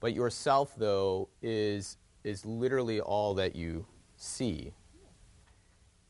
[0.00, 3.86] but yourself, though, is, is literally all that you
[4.16, 4.72] see.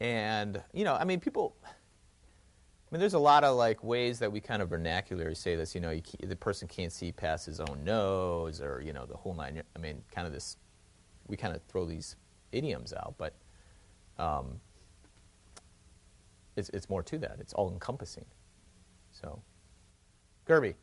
[0.01, 1.57] And, you know, I mean, people,
[2.93, 5.75] mean, there's a lot of like ways that we kind of vernacularly say this.
[5.75, 9.17] You know, you the person can't see past his own nose, or you know, the
[9.17, 9.63] whole nine.
[9.75, 10.59] I mean, kind of this.
[11.27, 12.17] We kind of throw these
[12.53, 13.35] idioms out, but
[14.19, 14.61] um,
[16.57, 17.37] it's, it's more to that.
[17.41, 18.27] It's all encompassing.
[19.13, 19.41] So,
[20.47, 20.75] Kirby.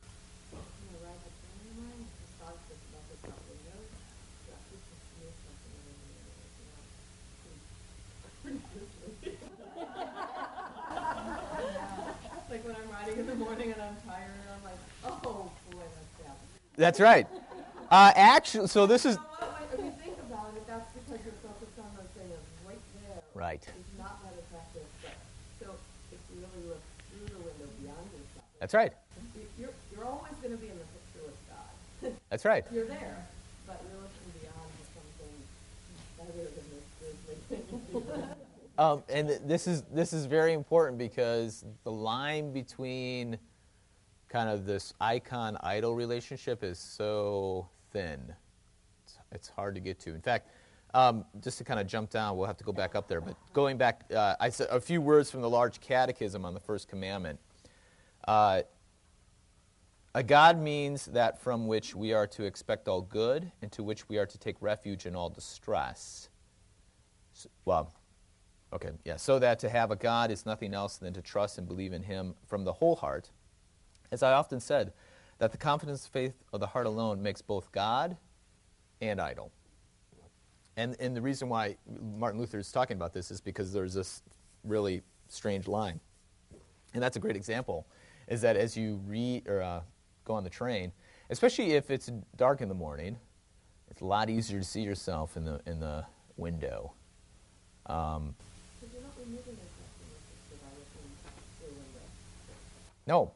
[12.50, 15.80] Like when I'm riding in the morning and I'm tired and I'm like, oh boy,
[15.80, 16.36] that's bad.
[16.76, 17.28] That's right.
[17.90, 19.78] Uh, actually, so this is You know what?
[19.78, 22.36] When you think about it, that's because you're focused on those things
[22.68, 23.22] right there.
[23.34, 23.64] right.
[23.64, 24.68] It's not that stuff.
[25.60, 25.66] So
[26.12, 28.92] if you really look through the window beyond yourself, That's right.
[29.36, 32.14] you- you're, you're always going to be in the picture with God.
[32.30, 32.64] That's right.
[32.72, 33.26] You're there,
[33.68, 35.34] but you're looking beyond to something
[36.20, 38.28] better than this
[38.80, 43.38] Um, and this is this is very important because the line between
[44.30, 48.34] kind of this icon idol relationship is so thin.
[49.04, 50.16] It's, it's hard to get to.
[50.16, 50.50] In fact,
[50.94, 53.20] um, just to kind of jump down, we'll have to go back up there.
[53.20, 56.62] But going back, uh, I said a few words from the large catechism on the
[56.62, 57.38] first commandment.
[58.26, 58.62] Uh,
[60.16, 64.08] a God means that from which we are to expect all good, and to which
[64.08, 66.30] we are to take refuge in all distress.
[67.36, 67.92] S- Well,
[68.72, 69.16] Okay, yeah.
[69.16, 72.04] So that to have a God is nothing else than to trust and believe in
[72.04, 73.30] Him from the whole heart.
[74.12, 74.94] As I often said,
[75.40, 78.18] that the confidence faith of the heart alone makes both God
[79.02, 79.52] and idol.
[80.78, 81.78] And, and the reason why
[82.18, 84.22] Martin Luther is talking about this is because there's this
[84.64, 86.00] really strange line.
[86.94, 87.88] And that's a great example,
[88.28, 89.82] is that as you read or uh,
[90.26, 90.92] go on the train,
[91.30, 93.18] especially if it's dark in the morning,
[93.90, 96.06] it's a lot easier to see yourself in the, in the
[96.38, 96.94] window.
[97.88, 98.36] Um,
[103.10, 103.32] is.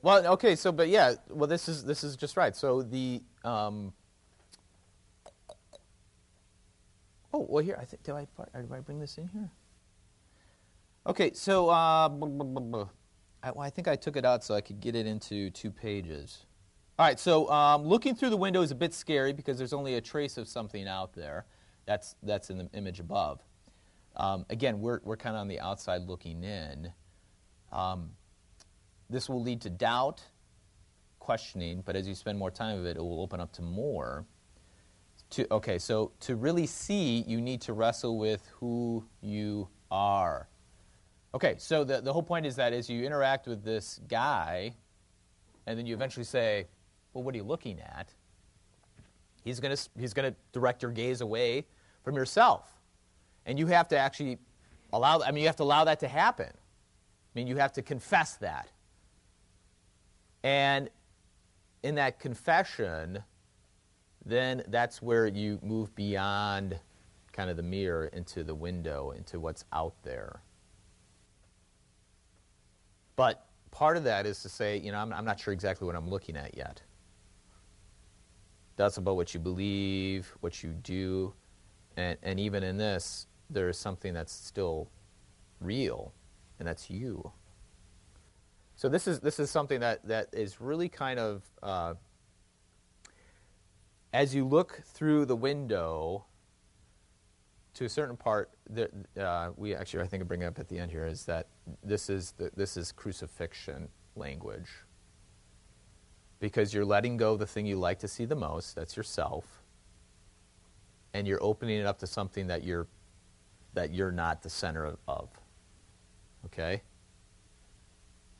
[0.00, 2.54] Well, okay, so but yeah, well, this is this is just right.
[2.54, 3.92] So the um,
[7.34, 9.50] oh well, here I think did I did I bring this in here?
[11.06, 12.08] Okay, so uh.
[13.40, 15.70] I, well, I think I took it out so I could get it into two
[15.70, 16.44] pages.
[16.98, 19.94] All right, so um, looking through the window is a bit scary because there's only
[19.94, 21.46] a trace of something out there.
[21.86, 23.40] That's that's in the image above.
[24.16, 26.92] Um, again, we're we're kind of on the outside looking in.
[27.70, 28.10] Um,
[29.08, 30.22] this will lead to doubt,
[31.20, 34.26] questioning, but as you spend more time with it, it will open up to more.
[35.30, 40.48] To, okay, so to really see, you need to wrestle with who you are.
[41.32, 44.74] Okay, so the, the whole point is that as you interact with this guy,
[45.66, 46.66] and then you eventually say,
[47.18, 48.14] Well, what are you looking at?
[49.42, 51.66] He's going to he's going to direct your gaze away
[52.04, 52.72] from yourself.
[53.44, 54.38] And you have to actually
[54.92, 56.46] allow, I mean, you have to allow that to happen.
[56.46, 58.70] I mean, you have to confess that.
[60.44, 60.90] And
[61.82, 63.24] in that confession,
[64.24, 66.78] then that's where you move beyond
[67.32, 70.40] kind of the mirror into the window, into what's out there.
[73.16, 75.96] But part of that is to say, you know, I'm, I'm not sure exactly what
[75.96, 76.80] I'm looking at yet.
[78.78, 81.34] That's about what you believe, what you do,
[81.96, 84.88] and, and even in this, there is something that's still
[85.60, 86.14] real,
[86.60, 87.32] and that's you.
[88.76, 91.94] So this is this is something that that is really kind of uh,
[94.12, 96.24] as you look through the window.
[97.74, 98.88] To a certain part, there,
[99.20, 101.48] uh, we actually I think I bring up at the end here is that
[101.82, 104.68] this is the, this is crucifixion language.
[106.40, 109.62] Because you're letting go the thing you like to see the most, that's yourself,
[111.12, 112.86] and you're opening it up to something that you're
[113.74, 115.28] that you're not the center of.
[116.46, 116.82] Okay?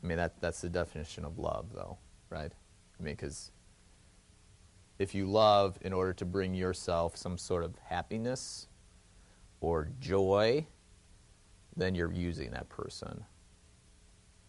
[0.03, 1.99] I mean, that, that's the definition of love, though,
[2.31, 2.53] right?
[2.99, 3.51] I mean, because
[4.99, 8.69] if you love in order to bring yourself some sort of happiness
[9.61, 10.67] or joy,
[11.77, 13.25] then you're using that person.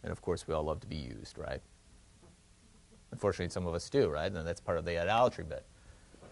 [0.04, 1.62] And of course, we all love to be used, right?
[3.12, 4.32] Unfortunately, some of us do, right?
[4.32, 5.66] And that's part of the idolatry bit.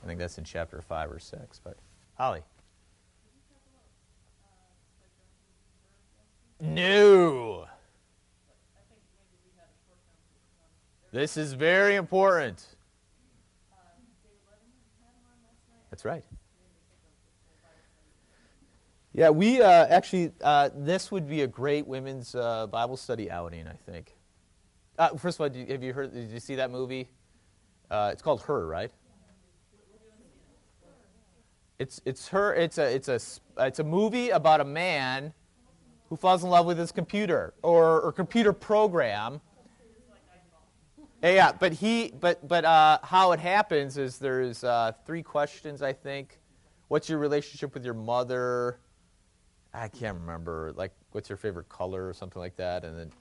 [0.03, 1.61] I think that's in chapter 5 or 6.
[1.63, 1.78] But,
[2.15, 2.41] Holly.
[6.59, 7.65] No.
[11.11, 12.65] This is very important.
[15.89, 16.23] That's right.
[19.13, 23.67] Yeah, we uh, actually, uh, this would be a great women's uh, Bible study outing,
[23.67, 24.16] I think.
[24.97, 27.07] Uh, first of all, have you heard, did you see that movie?
[27.89, 28.91] Uh, it's called Her, right?
[31.79, 33.19] It's, it's her, it's a, it's, a,
[33.59, 35.31] it's a movie about a man
[36.09, 39.39] who falls in love with his computer or, or computer program.
[41.21, 44.63] Yeah, but he, but, but uh, how it happens is there's
[45.05, 46.39] three questions, I think.
[46.87, 48.79] What's your relationship with your mother?
[49.71, 53.11] I can't remember, like, what's your favorite color or something like that, and then,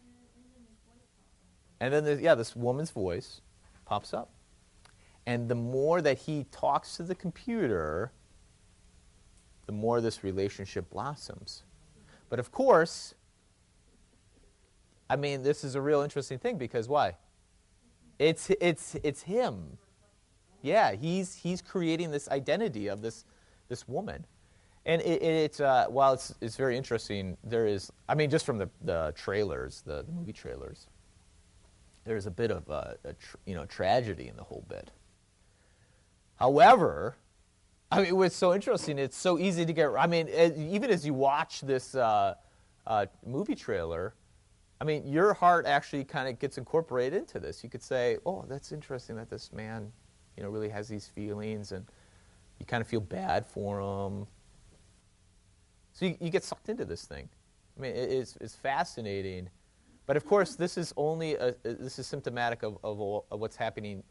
[1.81, 3.41] and then, yeah, this woman's voice
[3.85, 4.31] pops up,
[5.27, 8.13] and the more that he talks to the computer,
[9.67, 11.65] the more this relationship blossoms.
[12.29, 13.15] But of course,
[15.09, 17.17] I mean, this is a real interesting thing because why?
[18.19, 19.79] It's it's it's him.
[20.63, 23.25] Yeah, he's he's creating this identity of this
[23.69, 24.25] this woman.
[24.85, 27.37] And it, it's uh, while it's it's very interesting.
[27.45, 30.87] There is, I mean, just from the, the trailers, the, the movie trailers,
[32.07, 34.91] there's a bit of a, a tr- you know tragedy in the whole bit.
[36.37, 37.17] However,
[37.91, 39.91] I mean, what's so interesting, it's so easy to get.
[39.99, 42.35] I mean, even as you watch this uh,
[42.87, 44.15] uh, movie trailer,
[44.81, 47.63] I mean, your heart actually kind of gets incorporated into this.
[47.65, 49.93] You could say, "Oh, that's interesting that this man,
[50.37, 51.85] you know, really has these feelings," and
[52.61, 54.27] you kind of feel bad for him.
[55.93, 57.29] So you, you get sucked into this thing.
[57.77, 59.49] I mean, it, it's, it's fascinating.
[60.07, 64.03] But of course, this is only a, this is symptomatic of, of, of, what's happening,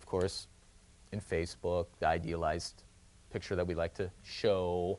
[0.00, 0.48] of course,
[1.12, 2.82] in Facebook, the idealized
[3.30, 4.98] picture that we like to show.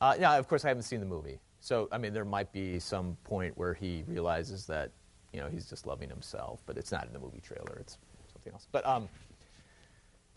[0.00, 1.40] Uh, now, of course, I haven't seen the movie.
[1.60, 4.92] So, I mean, there might be some point where he realizes that,
[5.32, 7.78] you know, he's just loving himself, but it's not in the movie trailer.
[7.80, 7.98] It's
[8.32, 8.68] something else.
[8.70, 9.08] But, um,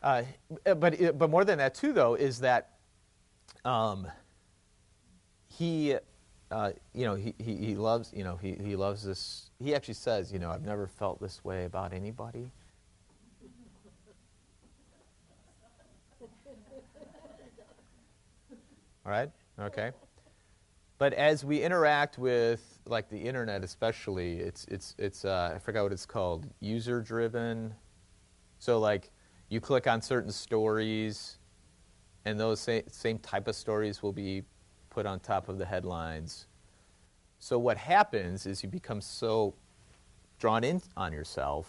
[0.02, 0.24] uh,
[0.64, 2.72] but, but more than that, too, though, is that
[3.66, 4.08] um,
[5.48, 5.96] he,
[6.52, 9.50] uh, you know, he, he, he loves, you know, he, he loves this.
[9.60, 12.52] He actually says, you know, I've never felt this way about anybody.
[19.06, 19.32] All right?
[19.60, 19.92] Okay.
[20.98, 25.84] But as we interact with, like the internet especially, it's, it's, it's uh, I forgot
[25.84, 27.74] what it's called, user driven.
[28.60, 29.10] So, like,
[29.50, 31.38] you click on certain stories,
[32.26, 34.44] and those same, same type of stories will be
[34.92, 36.46] put on top of the headlines.
[37.40, 39.56] So what happens is you become so
[40.38, 41.68] drawn in on yourself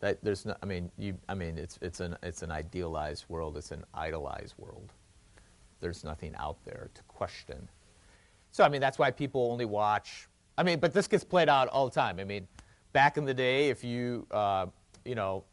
[0.00, 3.56] that there's no, I mean, you, I mean, it's, it's, an, it's an idealized world.
[3.56, 4.92] It's an idolized world.
[5.80, 7.68] There's nothing out there to question.
[8.52, 11.68] So, I mean, that's why people only watch, I mean, but this gets played out
[11.68, 12.18] all the time.
[12.18, 12.48] I mean,
[12.92, 14.66] back in the day, if you, uh,
[15.04, 15.44] you know,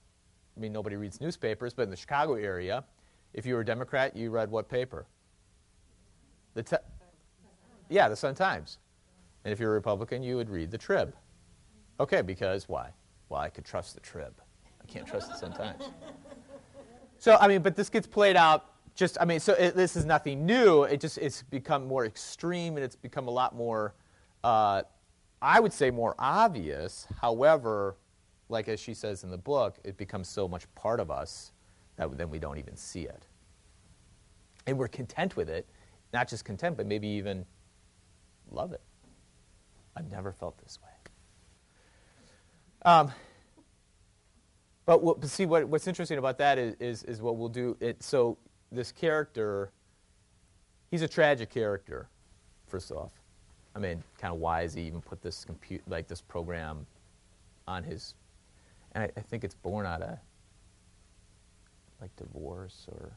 [0.58, 2.84] I mean, nobody reads newspapers, but in the Chicago area,
[3.34, 5.06] if you were a Democrat, you read what paper?
[6.60, 6.84] The te-
[7.88, 8.80] yeah, the Sun Times.
[9.46, 11.16] And if you're a Republican, you would read the Trib.
[12.02, 12.90] Okay, because why?
[13.30, 14.34] Well, I could trust the Trib.
[14.84, 15.86] I can't trust the Sun Times.
[17.18, 20.04] So, I mean, but this gets played out just, I mean, so it, this is
[20.04, 20.84] nothing new.
[20.84, 23.94] It just, it's become more extreme and it's become a lot more,
[24.44, 24.82] uh,
[25.42, 27.08] I would say more obvious.
[27.22, 27.96] However,
[28.50, 31.54] like as she says in the book, it becomes so much part of us
[31.96, 33.28] that then we don't even see it.
[34.68, 35.66] And we're content with it
[36.14, 37.46] not just content, but maybe even
[38.52, 38.82] love it.
[39.96, 40.90] I've never felt this way.
[42.84, 43.12] Um,
[44.86, 47.78] but, what, see, what, what's interesting about that is, is, is what we'll do.
[47.80, 48.38] It, so
[48.72, 49.72] this character,
[50.90, 52.08] he's a tragic character,
[52.68, 53.12] first off.
[53.76, 56.88] I mean, kind of why is he even put this compute like this program
[57.68, 58.16] on his?
[58.94, 60.18] And I, I think it's born out of
[62.02, 63.12] like divorce or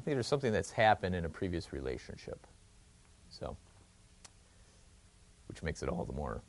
[0.00, 2.46] I think there's something that's happened in a previous relationship.
[3.28, 3.54] So,
[5.46, 6.40] which makes it all the more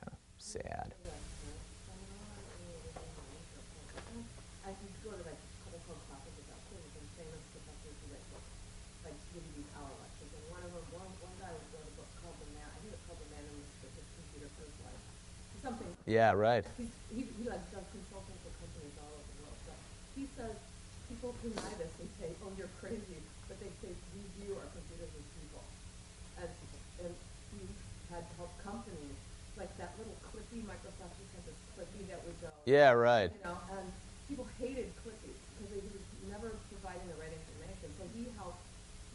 [0.00, 0.94] kind of sad.
[16.06, 16.64] Yeah, right.
[16.78, 19.58] He, he like does consulting for companies all over the world.
[19.66, 19.72] So
[20.14, 20.54] he says
[21.26, 23.18] people deny this and say, "Oh, you're crazy,"
[23.50, 25.62] but they say we view our computers as people.
[26.38, 26.50] And,
[27.02, 27.12] and
[27.50, 27.66] he
[28.14, 29.18] had help companies
[29.58, 30.62] like that little Clippy.
[30.62, 32.50] Microsoft just had this Clippy that would go.
[32.66, 33.30] Yeah, right.
[33.32, 33.86] You know, and
[34.30, 37.90] people hated Clippy because they were never providing the right information.
[37.98, 38.62] So he helped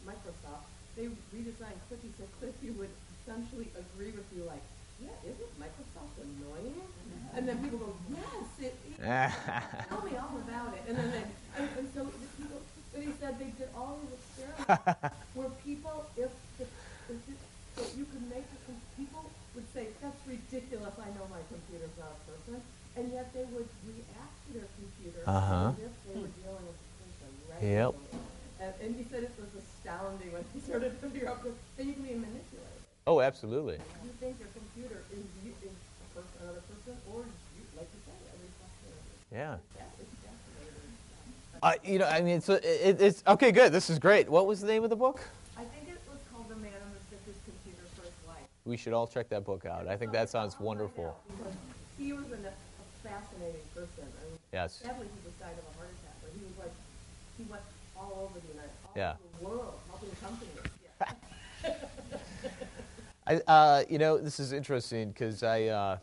[0.04, 0.68] Microsoft.
[0.92, 2.92] They redesigned Clippy so Clippy would
[3.24, 4.60] essentially agree with you, like
[5.02, 6.80] yeah, isn't Microsoft annoying?
[7.34, 8.96] And then people go, yes, it is.
[9.88, 10.82] Tell me all about it.
[10.88, 11.24] And then they,
[11.58, 12.60] and, and so people,
[12.92, 16.28] But he said they did all these experiments where people, if,
[16.60, 16.64] the,
[17.08, 17.40] if it,
[17.76, 19.24] so you could make a, people
[19.56, 22.60] would say, that's ridiculous, I know my computer's not a person.
[22.96, 25.72] And yet they would react to their computer Uh-huh.
[25.72, 27.32] as if they were dealing with a person
[27.64, 27.94] Yep.
[28.60, 31.94] And, and he said it was astounding when he started to figure out, then you
[31.96, 32.51] can be manipulated.
[33.06, 33.74] Oh, absolutely.
[34.04, 37.20] You think your computer is, you, is a person, another person, or
[37.58, 38.92] you, like you say, a reflection.
[39.32, 39.56] Yeah.
[39.76, 39.82] Yeah.
[41.62, 42.62] Uh, you know, I mean, it's, it,
[43.00, 43.52] it's okay.
[43.52, 43.72] Good.
[43.72, 44.28] This is great.
[44.28, 45.20] What was the name of the book?
[45.56, 48.46] I think it was called The Man Who Mistook His Computer for His Life.
[48.64, 49.86] We should all check that book out.
[49.86, 51.16] I think that sounds wonderful.
[51.28, 51.54] Because
[51.98, 54.02] he was an, a fascinating person.
[54.06, 54.82] I mean, Yes.
[54.82, 56.74] sadly, he just died of a heart attack, but he was like,
[57.38, 57.62] he went
[57.96, 59.14] all over the United, all Yeah.
[59.14, 60.66] over the world, helping companies.
[61.62, 61.74] Yeah.
[63.26, 65.98] I, uh, you know, this is interesting because I, uh,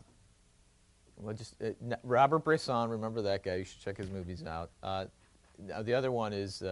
[1.16, 2.88] well, just uh, Robert Bresson.
[2.88, 3.56] Remember that guy?
[3.56, 4.70] You should check his movies out.
[4.82, 5.06] Uh,
[5.82, 6.62] the other one is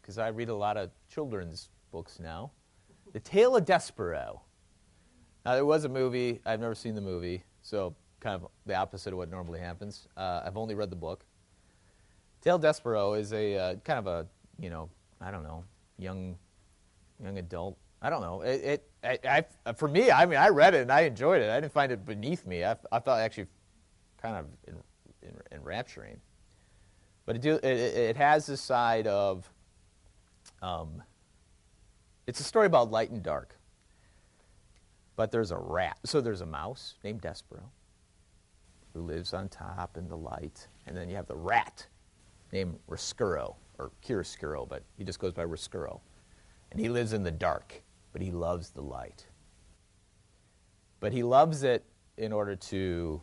[0.00, 2.50] because I read a lot of children's books now.
[3.12, 4.40] The Tale of Despereaux.
[5.46, 6.40] Now there was a movie.
[6.44, 10.08] I've never seen the movie, so kind of the opposite of what normally happens.
[10.16, 11.24] Uh, I've only read the book.
[12.40, 14.26] Tale of Despereaux is a uh, kind of a
[14.58, 14.90] you know
[15.20, 15.64] I don't know
[15.98, 16.36] young
[17.22, 17.78] young adult.
[18.04, 18.42] I don't know.
[18.42, 21.48] It, it I, I, for me, I mean, I read it and I enjoyed it.
[21.48, 22.62] I didn't find it beneath me.
[22.62, 23.46] I, I felt actually
[24.20, 24.74] kind of en,
[25.24, 26.20] en, enrapturing.
[27.24, 29.50] But it, do, it, it has this side of,
[30.60, 31.02] um,
[32.26, 33.56] it's a story about light and dark.
[35.16, 35.96] But there's a rat.
[36.04, 37.70] So there's a mouse named Despereaux
[38.92, 40.68] who lives on top in the light.
[40.86, 41.86] And then you have the rat
[42.52, 46.00] named Roscuro, or Chiaroscuro, but he just goes by Roscuro.
[46.70, 47.82] And he lives in the dark,
[48.14, 49.26] but he loves the light.
[51.00, 51.84] But he loves it
[52.16, 53.20] in order to,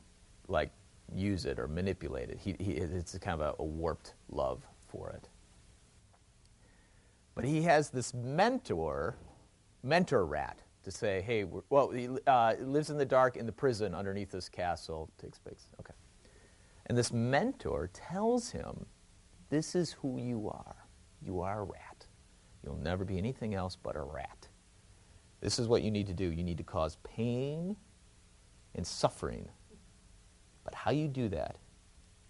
[0.50, 0.70] like,
[1.16, 2.38] use it or manipulate it.
[2.38, 5.30] He, he, it's kind of a, a warped love for it.
[7.34, 9.16] But he has this mentor,
[9.82, 13.96] mentor rat, to say, hey, well, he uh, lives in the dark in the prison
[13.96, 15.10] underneath this castle.
[15.18, 15.68] Takes place.
[15.80, 15.94] Okay.
[16.88, 18.86] And this mentor tells him,
[19.50, 20.76] this is who you are.
[21.22, 22.08] You are a rat.
[22.62, 24.50] You'll never be anything else but a rat.
[25.42, 26.32] This is what you need to do.
[26.32, 27.76] You need to cause pain
[28.76, 29.50] and suffering.
[30.64, 31.58] But how you do that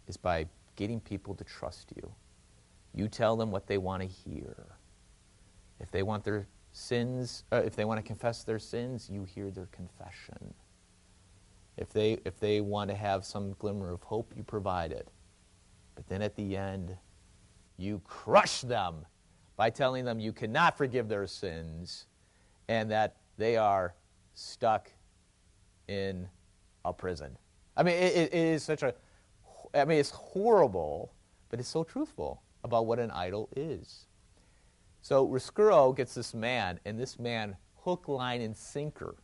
[0.07, 0.47] is by
[0.78, 2.12] getting people to trust you.
[2.93, 4.78] You tell them what they want to hear.
[5.80, 9.51] If they want their sins, uh, if they want to confess their sins, you hear
[9.51, 10.53] their confession.
[11.78, 15.07] If they, if they want to have some glimmer of hope, you provide it.
[15.95, 16.95] But then at the end,
[17.78, 19.05] you crush them
[19.55, 22.05] by telling them you cannot forgive their sins
[22.68, 23.95] and that they are
[24.34, 24.91] stuck
[25.88, 26.28] in
[26.86, 27.38] a prison.
[27.76, 28.93] I mean, it, it is such a,
[29.74, 31.14] I mean, it's horrible,
[31.49, 34.07] but it's so truthful about what an idol is.
[35.01, 39.16] So Roscuro gets this man, and this man, hook, line, and sinker,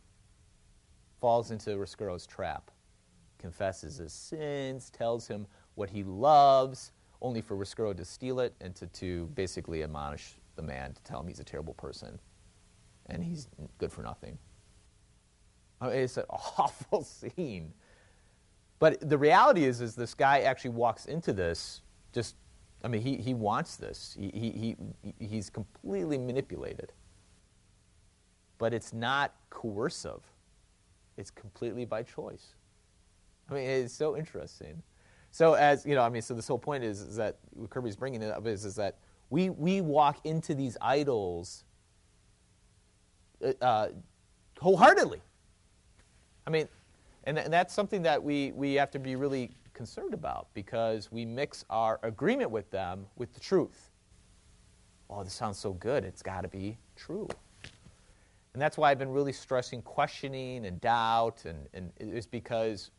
[1.20, 2.70] falls into Roscuro's trap,
[3.38, 8.74] confesses his sins, tells him what he loves, only for Roscuro to steal it and
[8.76, 12.18] to, to basically admonish the man to tell him he's a terrible person
[13.08, 13.48] and he's
[13.78, 14.38] good for nothing.
[15.80, 17.72] I mean, it's an awful scene.
[18.78, 21.82] But the reality is, is this guy actually walks into this
[22.12, 22.36] just,
[22.84, 24.16] I mean, he, he wants this.
[24.18, 26.92] He, he, he, he's completely manipulated.
[28.58, 30.22] But it's not coercive.
[31.16, 32.54] It's completely by choice.
[33.50, 34.82] I mean, it's so interesting.
[35.30, 37.96] So as, you know, I mean, so this whole point is, is that, what Kirby's
[37.96, 38.98] bringing it up is, is that
[39.30, 41.64] we, we walk into these idols
[43.60, 43.88] uh,
[44.60, 45.20] wholeheartedly.
[46.46, 46.68] I mean,
[47.24, 51.24] and, and that's something that we, we have to be really concerned about because we
[51.24, 53.90] mix our agreement with them with the truth.
[55.10, 56.04] Oh, this sounds so good.
[56.04, 57.28] It's got to be true.
[58.54, 62.90] And that's why I've been really stressing questioning and doubt, and, and it's because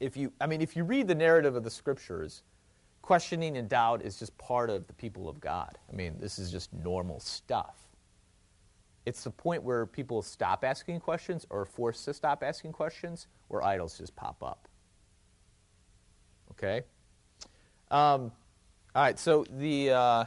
[0.00, 2.42] if you, I mean, if you read the narrative of the scriptures,
[3.02, 5.78] questioning and doubt is just part of the people of God.
[5.90, 7.85] I mean, this is just normal stuff.
[9.06, 13.28] It's the point where people stop asking questions or are forced to stop asking questions
[13.48, 14.68] where idols just pop up.
[16.52, 16.82] Okay?
[17.90, 18.32] Um,
[18.94, 19.90] all right, so the.
[19.90, 20.24] Uh,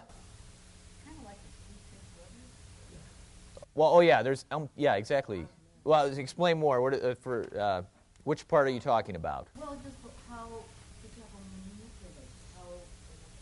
[3.75, 4.45] well, oh, yeah, there's.
[4.51, 5.45] Um, yeah, exactly.
[5.83, 6.81] Well, explain more.
[6.81, 7.81] What, uh, for uh,
[8.23, 9.47] Which part are you talking about?
[9.57, 9.97] Well, just
[10.29, 10.45] how
[11.01, 12.37] the devil manipulates.
[12.53, 12.69] How,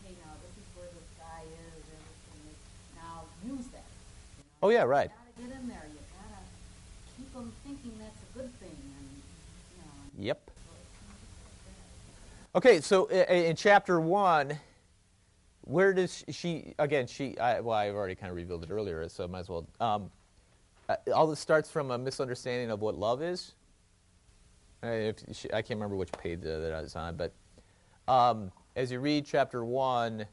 [0.00, 2.56] okay, now this is where this guy is, is.
[2.96, 3.84] Now use that.
[3.84, 4.64] You know?
[4.64, 5.10] Oh, yeah, right.
[5.36, 5.84] You gotta get in there.
[5.92, 6.40] You gotta
[7.18, 8.80] keep them thinking that's a good thing.
[8.80, 10.50] And, you know, Yep.
[12.54, 14.58] Okay, so in chapter one,
[15.60, 19.24] where does she, again, she, I, well, I've already kind of revealed it earlier, so
[19.24, 19.66] I might as well.
[19.80, 20.10] Um,
[20.88, 23.52] uh, all this starts from a misunderstanding of what love is.
[24.82, 27.32] Uh, if she, I can't remember which page that I was on, but
[28.08, 30.24] um, as you read chapter 1,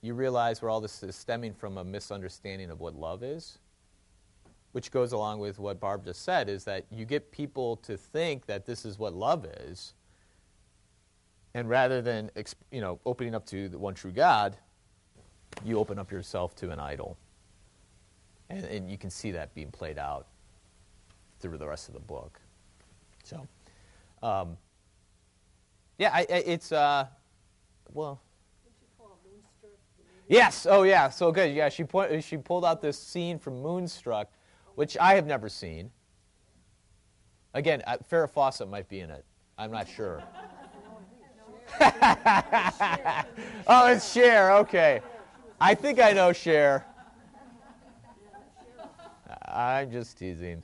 [0.00, 3.58] you realize where all this is stemming from a misunderstanding of what love is,
[4.72, 8.46] which goes along with what Barb just said, is that you get people to think
[8.46, 9.94] that this is what love is,
[11.54, 12.30] and rather than
[12.70, 14.56] you know opening up to the one true God,
[15.64, 17.16] you open up yourself to an idol.
[18.50, 20.26] And, and you can see that being played out
[21.40, 22.40] through the rest of the book.
[23.24, 23.46] So,
[24.22, 24.56] um,
[25.98, 27.06] yeah, I, I, it's, uh,
[27.92, 28.20] well.
[30.28, 31.54] Yes, oh yeah, so good.
[31.54, 34.30] Yeah, she, point, she pulled out this scene from Moonstruck,
[34.74, 35.90] which I have never seen.
[37.54, 39.24] Again, uh, Farrah Fawcett might be in it.
[39.58, 40.22] I'm not sure.
[43.66, 44.52] oh, it's Cher.
[44.58, 45.00] Okay.
[45.60, 46.86] I think I know Cher.
[49.46, 50.62] I'm just teasing.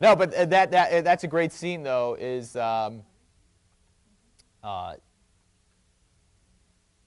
[0.00, 2.16] No, but uh, that, that uh, that's a great scene though.
[2.18, 3.02] Is um,
[4.62, 4.94] uh,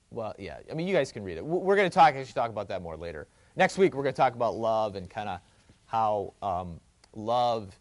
[0.10, 0.58] well, yeah.
[0.70, 1.46] I mean, you guys can read it.
[1.46, 2.16] We're going to talk.
[2.16, 3.28] Should talk about that more later.
[3.56, 5.40] Next week, we're going to talk about love and kind of
[5.86, 6.80] how um,
[7.14, 7.78] love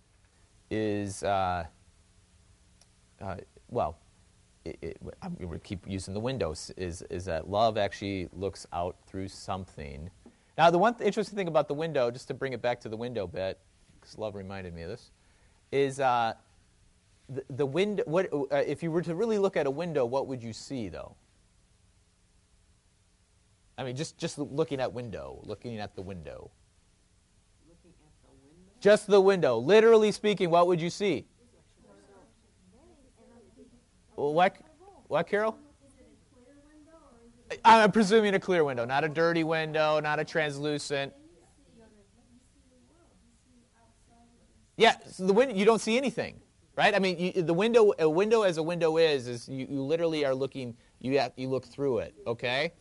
[0.68, 1.22] is.
[1.22, 1.64] Uh,
[3.20, 3.36] uh,
[3.68, 3.96] well,
[4.64, 6.72] it, it, I'm keep using the windows.
[6.76, 10.10] Is is that love actually looks out through something?
[10.58, 12.88] Now, the one th- interesting thing about the window, just to bring it back to
[12.88, 13.58] the window bit,
[14.00, 15.12] because love reminded me of this,
[15.70, 16.34] is uh,
[17.28, 18.02] the, the window.
[18.06, 20.04] What uh, if you were to really look at a window?
[20.04, 21.14] What would you see, though?
[23.80, 26.50] I mean, just just looking at window, looking at the window.
[27.66, 28.78] Looking at the window.
[28.78, 29.56] Just the window.
[29.56, 31.24] Literally speaking, what would you see?
[34.16, 34.54] What,
[35.06, 35.56] what, Carol?
[37.64, 41.14] I'm presuming a clear window, not a dirty window, not a translucent.
[44.76, 46.38] Yeah, so the window, you don't see anything,
[46.76, 46.94] right?
[46.94, 50.26] I mean, you, the window, a window as a window is, is you, you literally
[50.26, 52.72] are looking, you, have, you look through it, okay?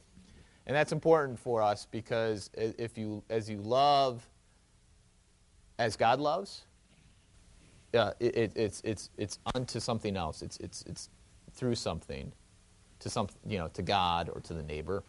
[0.68, 4.28] And that's important for us because if you, as you love
[5.80, 6.66] as God loves,
[7.94, 10.42] uh, it, it, it's, it's, it's unto something else.
[10.42, 11.10] It's, it's, it's
[11.54, 12.32] through something
[13.00, 15.04] to some, you know, to God or to the neighbor.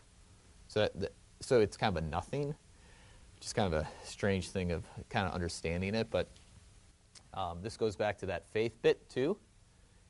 [0.68, 2.54] So, that, so it's kind of a nothing,
[3.40, 6.08] just kind of a strange thing of kind of understanding it.
[6.10, 6.28] But
[7.34, 9.36] um, this goes back to that faith bit too.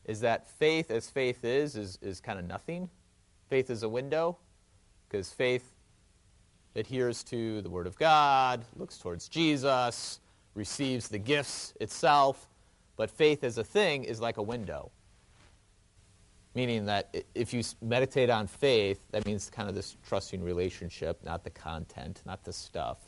[0.05, 2.89] Is that faith, as faith is, is, is kind of nothing.
[3.49, 4.39] Faith is a window,
[5.11, 5.75] because faith
[6.77, 10.21] adheres to the Word of God, looks towards Jesus,
[10.55, 12.49] receives the gifts itself.
[12.97, 14.91] But faith as a thing is like a window.
[16.55, 21.45] Meaning that if you meditate on faith, that means kind of this trusting relationship, not
[21.45, 22.99] the content, not the stuff,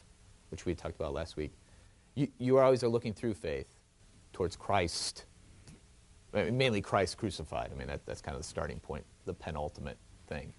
[0.50, 1.53] which we talked about last week.
[2.14, 3.66] You, you always are looking through faith
[4.32, 5.24] towards Christ,
[6.32, 7.70] mainly Christ crucified.
[7.72, 10.53] I mean, that, that's kind of the starting point, the penultimate thing.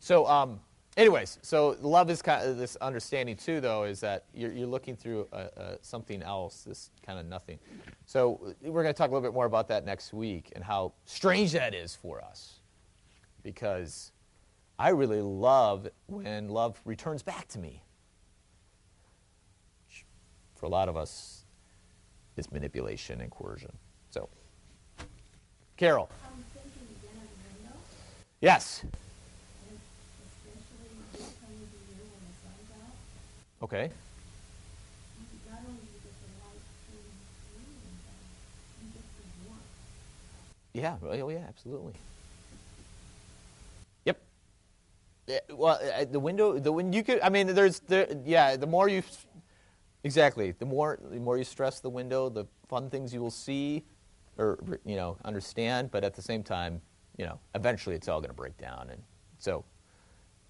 [0.00, 0.60] So, um,
[0.98, 4.96] anyways, so love is kind of this understanding too, though, is that you're, you're looking
[4.96, 7.58] through a, a, something else, this kind of nothing.
[8.04, 10.92] So we're going to talk a little bit more about that next week and how
[11.06, 12.60] strange that is for us,
[13.42, 14.12] because
[14.78, 17.82] I really love when love returns back to me.
[20.56, 21.44] For a lot of us,
[22.36, 23.72] it's manipulation and coercion.
[24.10, 24.28] So,
[25.76, 26.10] Carol.
[28.40, 28.84] Yes.
[33.62, 33.90] Okay.
[40.74, 41.94] Yeah, oh yeah, absolutely.
[44.04, 44.20] Yep.
[45.26, 48.66] Yeah, well, uh, the window, the when you could, I mean, there's, there, yeah, the
[48.66, 49.02] more you,
[50.04, 53.84] exactly, the more, the more you stress the window, the fun things you will see,
[54.38, 55.90] or you know, understand.
[55.90, 56.80] But at the same time,
[57.16, 59.02] you know, eventually it's all going to break down, and
[59.38, 59.64] so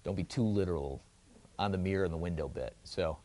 [0.03, 1.03] don't be too literal
[1.59, 2.73] on the mirror and the window bit.
[2.83, 3.17] So,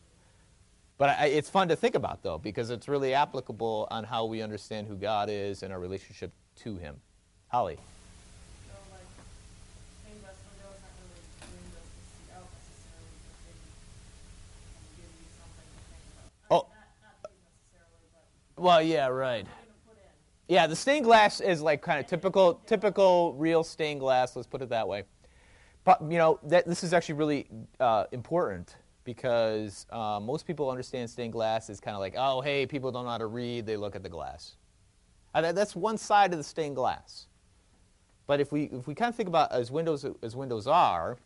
[0.97, 4.41] but I, it's fun to think about though because it's really applicable on how we
[4.41, 6.97] understand who God is and our relationship to Him.
[7.47, 7.79] Holly.
[16.51, 16.67] Oh.
[18.57, 19.47] Well, yeah, right.
[20.47, 24.35] Yeah, the stained glass is like kind of typical, typical real stained glass.
[24.35, 25.05] Let's put it that way.
[25.85, 27.47] But you know, that, this is actually really
[27.79, 28.75] uh, important
[29.05, 33.05] because uh, most people understand stained glass is kind of like, oh, hey, people don't
[33.05, 34.57] know how to read, they look at the glass.
[35.33, 37.27] Uh, that's one side of the stained glass.
[38.27, 41.17] But if we, if we kind of think about as windows as windows are,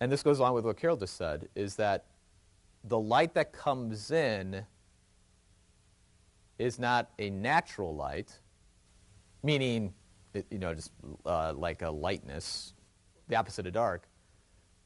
[0.00, 2.06] and this goes along with what Carol just said, is that
[2.84, 4.64] the light that comes in
[6.58, 8.38] is not a natural light,
[9.42, 9.92] meaning,
[10.50, 10.92] you know, just
[11.26, 12.72] uh, like a lightness,
[13.28, 14.08] the opposite of dark,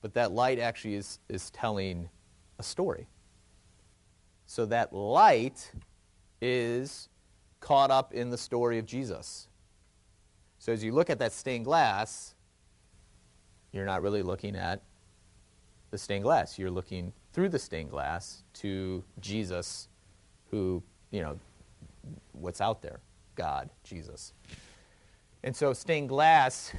[0.03, 2.09] but that light actually is, is telling
[2.59, 3.07] a story.
[4.47, 5.73] So that light
[6.41, 7.09] is
[7.61, 9.49] caught up in the story of Jesus.
[10.59, 12.35] So as you look at that stained glass,
[13.73, 14.83] you're not really looking at
[15.91, 16.59] the stained glass.
[16.59, 19.89] You're looking through the stained glass to Jesus,
[20.51, 21.39] who, you know,
[22.33, 23.01] what's out there
[23.37, 24.35] God, Jesus.
[25.43, 26.75] And so stained glass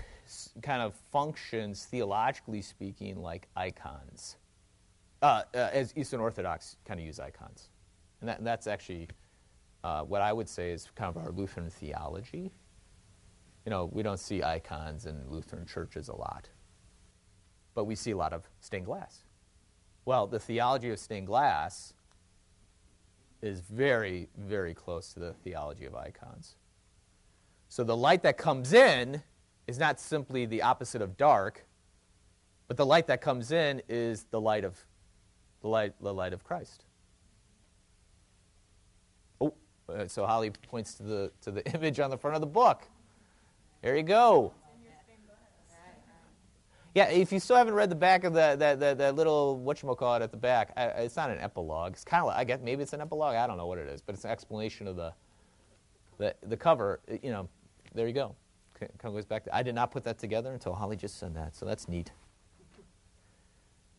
[0.61, 4.37] kind of functions, theologically speaking, like icons.
[5.21, 7.69] Uh, uh, as Eastern Orthodox kind of use icons.
[8.21, 9.07] And, that, that's actually
[9.83, 12.51] uh, what I would say is kind of our Lutheran theology.
[13.65, 16.49] You know, we don't see icons in Lutheran churches a lot,
[17.75, 19.23] but we see a lot of stained glass.
[20.05, 21.93] Well, the theology of stained glass
[23.41, 26.55] is very, very close to the theology of icons.
[27.69, 29.21] So the light that comes in
[29.71, 31.65] is not simply the opposite of dark,
[32.67, 34.77] but the light that comes in is the light of
[35.61, 36.83] the light, the light of Christ.
[39.39, 39.53] Oh,
[39.89, 42.83] uh, so Holly points to the to the image on the front of the book.
[43.81, 44.53] There you go.
[46.93, 50.21] Yeah, if you still haven't read the back of the that the, the little whatchamacallit
[50.21, 51.93] at the back, I, it's not an epilogue.
[51.93, 53.35] It's kind of like, I guess maybe it's an epilogue.
[53.35, 55.13] I don't know what it is, but it's an explanation of the
[56.17, 56.99] the the cover.
[57.23, 57.49] You know,
[57.95, 58.35] there you go.
[58.81, 59.43] Kind of goes back.
[59.45, 62.11] To, I did not put that together until Holly just said that, so that's neat.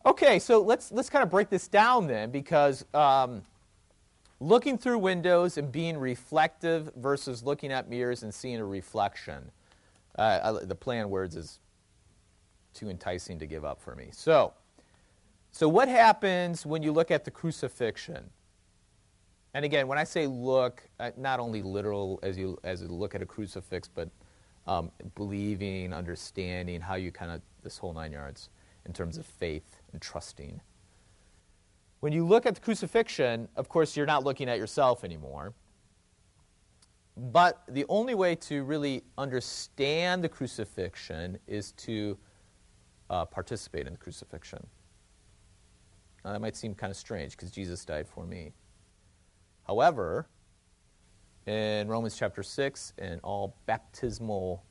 [0.05, 3.43] Okay, so let's let's kind of break this down then, because um,
[4.41, 9.51] looking through windows and being reflective versus looking at mirrors and seeing a reflection.
[10.17, 11.59] Uh, I, the play on words is
[12.73, 14.09] too enticing to give up for me.
[14.11, 14.53] So,
[15.51, 18.29] so what happens when you look at the crucifixion?
[19.53, 23.15] And again, when I say look, uh, not only literal as you as you look
[23.15, 24.09] at a crucifix, but
[24.67, 28.49] um, believing, understanding how you kind of this whole nine yards
[28.85, 30.61] in terms of faith and trusting.
[32.01, 35.53] When you look at the crucifixion, of course, you're not looking at yourself anymore.
[37.15, 42.17] But the only way to really understand the crucifixion is to
[43.09, 44.65] uh, participate in the crucifixion.
[46.25, 48.53] Now, that might seem kind of strange because Jesus died for me.
[49.67, 50.27] However,
[51.45, 54.63] in Romans chapter 6, in all baptismal,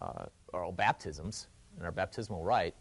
[0.00, 1.48] uh, or all baptisms,
[1.78, 2.74] in our baptismal rite,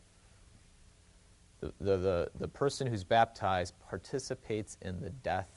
[1.60, 5.50] the, the, the, the person who's baptized participates in the death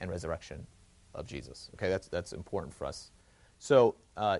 [0.00, 0.66] and resurrection
[1.14, 1.70] of Jesus.
[1.74, 3.10] Okay, that's, that's important for us.
[3.58, 4.38] So, uh,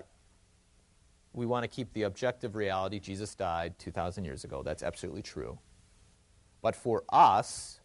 [1.33, 4.63] we want to keep the objective reality Jesus died 2,000 years ago.
[4.63, 5.59] That's absolutely true.
[6.61, 7.79] But for us,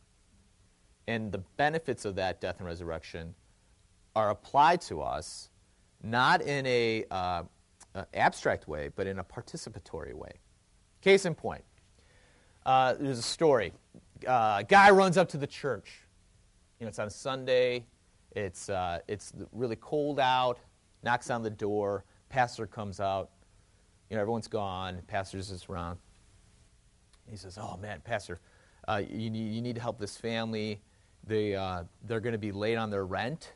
[1.07, 3.35] and the benefits of that death and resurrection
[4.15, 5.51] are applied to us
[6.05, 7.43] not in a uh,
[7.95, 10.33] uh, abstract way, but in a participatory way.
[11.01, 11.65] Case in point,
[12.67, 13.73] uh, there's a story.
[14.27, 16.01] Uh, guy runs up to the church.
[16.79, 17.87] You know, it's on a Sunday.
[18.33, 20.59] It's uh, it's really cold out.
[21.03, 22.05] Knocks on the door.
[22.29, 23.31] Pastor comes out.
[24.11, 25.01] You know, everyone's gone.
[25.07, 25.99] Pastor's just around.
[27.31, 28.41] He says, "Oh man, Pastor,
[28.89, 30.81] uh, you need you need to help this family.
[31.27, 31.53] They
[32.07, 33.53] they're going to be late on their rent,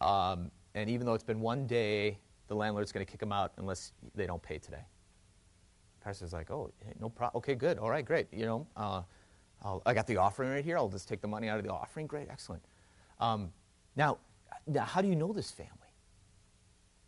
[0.00, 2.18] um, and even though it's been one day,
[2.48, 4.84] the landlord's going to kick them out unless they don't pay today."
[5.98, 6.70] The pastor's like, "Oh,
[7.00, 7.38] no problem.
[7.38, 7.78] Okay, good.
[7.78, 8.26] All right, great.
[8.32, 9.02] You know, uh,
[9.86, 10.76] i got the offering right here.
[10.76, 12.06] I'll just take the money out of the offering.
[12.06, 12.62] Great, excellent.
[13.20, 13.50] Um,
[13.96, 14.18] now,
[14.66, 15.72] now, how do you know this family?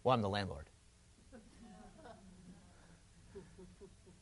[0.05, 0.71] Well, I'm the landlord."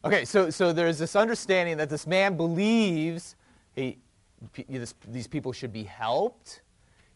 [0.05, 3.37] Okay, so, so there's this understanding that this man believes
[3.75, 3.99] he,
[4.69, 6.63] this, these people should be helped.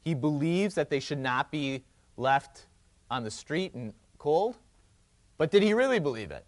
[0.09, 1.85] He believes that they should not be
[2.17, 2.65] left
[3.11, 4.57] on the street and cold.
[5.37, 6.47] But did he really believe it?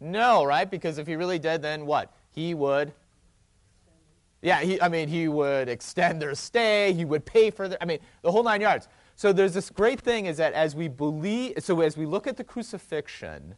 [0.00, 0.70] No, right?
[0.70, 2.12] Because if he really did, then what?
[2.30, 2.92] He would.
[4.42, 6.92] Yeah, he, I mean, he would extend their stay.
[6.92, 7.78] He would pay for their.
[7.80, 8.86] I mean, the whole nine yards.
[9.16, 12.36] So there's this great thing is that as we believe, so as we look at
[12.36, 13.54] the crucifixion,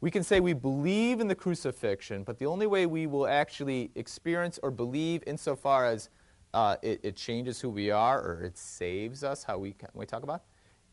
[0.00, 3.90] we can say we believe in the crucifixion, but the only way we will actually
[3.96, 6.08] experience or believe insofar as
[6.54, 10.22] uh, it, it, changes who we are or it saves us, how we, we talk
[10.22, 10.42] about,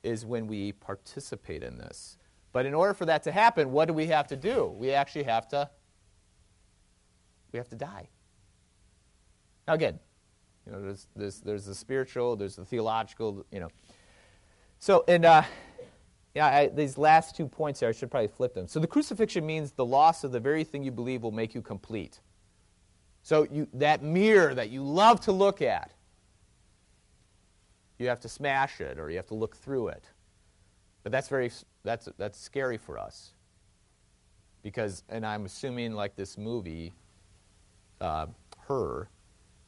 [0.03, 2.17] is when we participate in this.
[2.51, 4.73] But in order for that to happen, what do we have to do?
[4.77, 5.69] We actually have to
[7.51, 8.09] we have to die.
[9.67, 9.99] Now again,
[10.65, 13.69] you know, there's, there's, there's the spiritual, there's the theological, you know.
[14.79, 15.43] So, and uh,
[16.33, 18.67] yeah, I, these last two points here, I should probably flip them.
[18.67, 21.61] So the crucifixion means the loss of the very thing you believe will make you
[21.61, 22.19] complete.
[23.25, 25.89] So you, that mirror that you love to look at,
[27.97, 30.03] you have to smash it or you have to look through it.
[31.01, 31.49] But that's very
[31.83, 33.33] that's that's scary for us.
[34.61, 36.93] Because and I'm assuming like this movie,
[37.99, 38.27] uh,
[38.67, 39.09] her,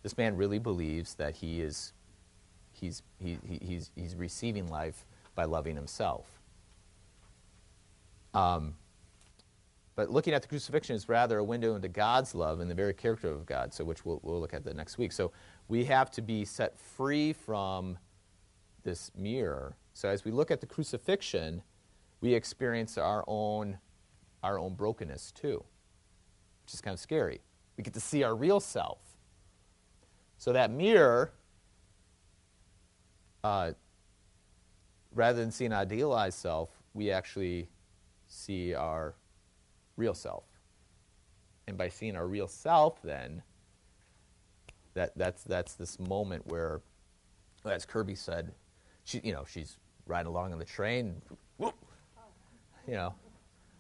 [0.04, 1.94] this man really believes that he is
[2.74, 5.04] he's he, he, he's he's receiving life
[5.34, 6.28] by loving himself.
[8.36, 8.76] Um,
[9.98, 12.94] but looking at the crucifixion is rather a window into God's love and the very
[12.94, 15.12] character of God, so which we'll, we'll look at the next week.
[15.12, 15.32] So
[15.68, 17.98] we have to be set free from
[18.84, 19.76] this mirror.
[19.96, 21.64] So as we look at the crucifixion,
[22.22, 23.80] we experience our own,
[24.44, 25.64] our own brokenness too,
[26.64, 27.42] which is kind of scary.
[27.76, 29.00] We get to see our real self.
[30.38, 31.34] So that mirror,
[33.44, 33.72] uh,
[35.12, 37.70] rather than seeing an idealized self, we actually
[38.28, 39.16] see our
[39.98, 40.46] real self.
[41.68, 43.42] And by seeing our real self, then,
[44.94, 46.82] that, that's, that's this moment where,
[47.66, 48.54] as Kirby said,
[49.04, 51.22] she, you know, she's riding along on the train.
[51.58, 51.76] Whoop,
[52.88, 53.14] you know,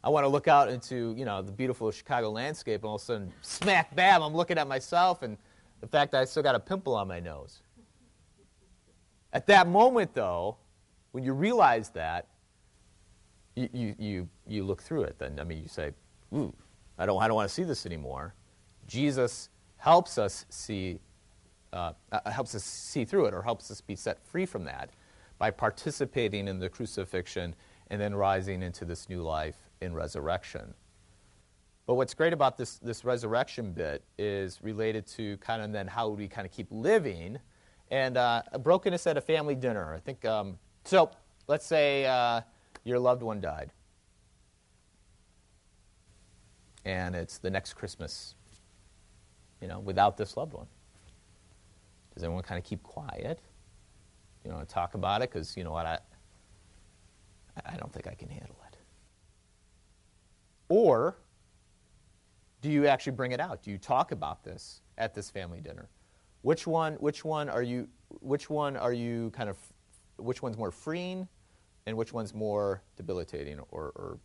[0.03, 3.01] I want to look out into, you know, the beautiful Chicago landscape, and all of
[3.01, 5.37] a sudden, smack bam, I'm looking at myself and
[5.79, 7.61] the fact that I still got a pimple on my nose.
[9.33, 10.57] At that moment, though,
[11.11, 12.27] when you realize that,
[13.55, 15.17] you, you, you, you look through it.
[15.19, 15.91] Then, I mean, you say,
[16.33, 16.53] ooh,
[16.97, 18.33] I don't, I don't want to see this anymore.
[18.87, 20.99] Jesus helps us see,
[21.73, 24.89] uh, uh, helps us see through it, or helps us be set free from that
[25.37, 27.55] by participating in the crucifixion
[27.89, 30.73] and then rising into this new life in resurrection.
[31.85, 36.09] But what's great about this, this resurrection bit is related to kind of then how
[36.09, 37.39] we kind of keep living
[37.89, 39.93] and uh, brokenness at a family dinner.
[39.93, 41.09] I think, um, so
[41.47, 42.41] let's say uh,
[42.83, 43.71] your loved one died.
[46.87, 48.35] And it's the next Christmas,
[49.61, 50.67] you know, without this loved one.
[52.13, 53.39] Does everyone kind of keep quiet?
[54.47, 55.99] you know, talk about it because you know what I
[57.65, 58.77] I don't think I can handle it.
[60.69, 61.17] Or
[62.61, 63.61] do you actually bring it out?
[63.61, 65.89] Do you talk about this at this family dinner?
[66.43, 67.89] Which one which one are you
[68.21, 69.57] which one are you kind of
[70.15, 71.27] which one's more freeing
[71.85, 74.17] and which one's more debilitating or, or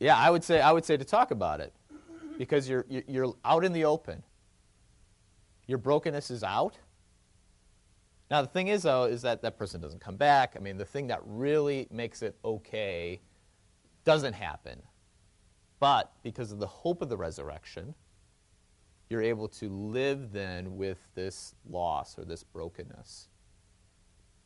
[0.00, 1.72] yeah, I would say I would say to talk about it
[2.36, 4.22] because you're you're out in the open.
[5.66, 6.78] Your brokenness is out
[8.30, 10.54] now, the thing is, though, is that that person doesn't come back.
[10.56, 13.20] I mean, the thing that really makes it okay
[14.04, 14.82] doesn't happen.
[15.80, 17.94] But because of the hope of the resurrection,
[19.08, 23.28] you're able to live then with this loss or this brokenness.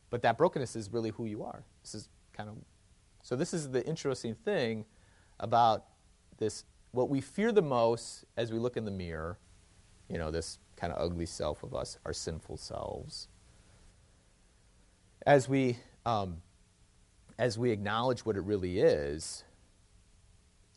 [0.09, 1.63] But that brokenness is really who you are.
[1.81, 2.55] This is kind of
[3.21, 4.85] so this is the interesting thing
[5.39, 5.85] about
[6.37, 9.39] this what we fear the most as we look in the mirror,
[10.09, 13.27] you know, this kind of ugly self of us, our sinful selves
[15.25, 16.41] as we, um,
[17.39, 19.43] as we acknowledge what it really is,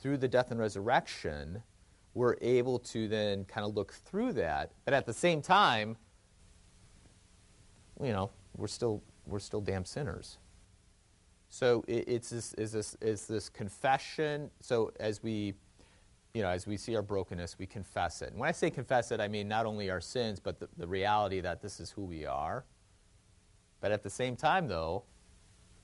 [0.00, 1.62] through the death and resurrection,
[2.14, 4.70] we're able to then kind of look through that.
[4.84, 5.96] But at the same time,
[8.02, 10.38] you know, we're still, we're still damn sinners.
[11.57, 14.50] So it, it's this, is this, is this confession.
[14.61, 15.54] So as we,
[16.34, 18.30] you know, as we see our brokenness, we confess it.
[18.30, 20.86] And when I say confess it, I mean not only our sins, but the, the
[20.86, 22.64] reality that this is who we are
[23.80, 25.04] but at the same time, though,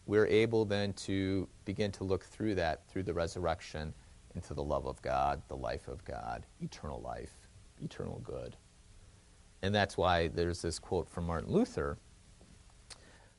[0.07, 3.95] we're able then to begin to look through that, through the resurrection,
[4.35, 7.49] into the love of God, the life of God, eternal life,
[7.81, 8.57] eternal good.
[9.63, 11.99] And that's why there's this quote from Martin Luther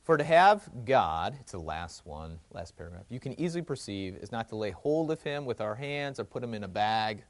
[0.04, 4.30] For to have God, it's the last one, last paragraph, you can easily perceive is
[4.30, 7.24] not to lay hold of him with our hands or put him in a bag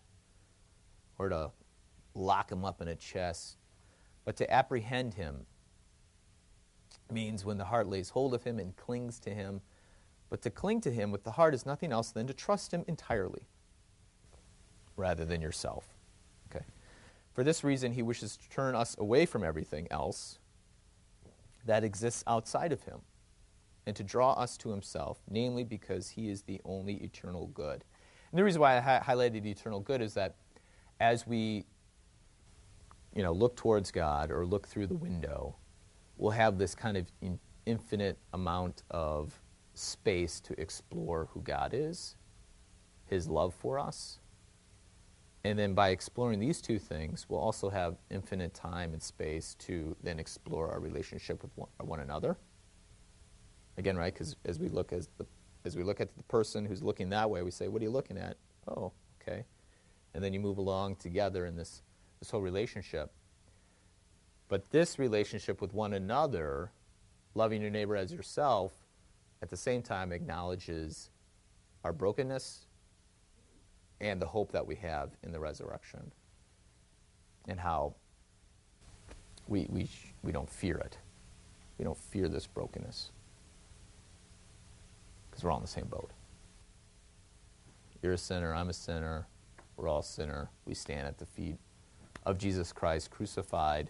[1.16, 1.53] or to
[2.16, 3.59] lock him up in a chest,
[4.25, 5.47] but to apprehend him
[7.12, 9.61] means when the heart lays hold of him and clings to him.
[10.29, 12.85] But to cling to him with the heart is nothing else than to trust him
[12.89, 13.47] entirely
[14.97, 15.95] rather than yourself.
[16.51, 16.64] Okay.
[17.35, 20.41] For this reason, he wishes to turn us away from everything else
[21.66, 23.00] that exists outside of him
[23.86, 27.84] and to draw us to himself, namely because he is the only eternal good.
[28.30, 30.36] And the reason why I hi- highlighted eternal good is that
[31.00, 31.66] as we
[33.14, 35.56] you know, look towards God or look through the window,
[36.16, 39.40] we'll have this kind of in, infinite amount of
[39.74, 42.16] space to explore who God is,
[43.06, 44.18] His love for us.
[45.45, 49.95] And then by exploring these two things, we'll also have infinite time and space to
[50.03, 52.38] then explore our relationship with one, one another.
[53.76, 54.12] Again, right?
[54.12, 55.26] Because as we look as the
[55.66, 57.90] as we look at the person who's looking that way, we say, "What are you
[57.90, 58.36] looking at?"
[58.68, 59.45] Oh, okay.
[60.14, 61.82] And then you move along together in this
[62.20, 63.12] this whole relationship.
[64.49, 66.72] But this relationship with one another,
[67.34, 68.72] loving your neighbor as yourself,
[69.42, 71.11] at the same time acknowledges
[71.82, 72.66] our brokenness
[74.05, 76.12] and the hope that we have in the resurrection
[77.48, 77.94] and how
[79.48, 79.88] we, we,
[80.22, 80.98] we don't fear it.
[81.78, 83.11] We don't fear this brokenness
[85.30, 86.11] because we're all in the same boat.
[88.02, 89.26] You're a sinner, I'm a sinner,
[89.78, 90.50] we're all sinner.
[90.66, 91.57] We stand at the feet
[92.26, 93.88] of Jesus Christ crucified,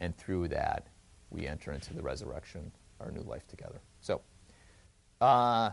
[0.00, 0.86] and through that,
[1.30, 3.80] we enter into the resurrection, our new life together.
[4.00, 4.22] So,
[5.20, 5.72] uh, all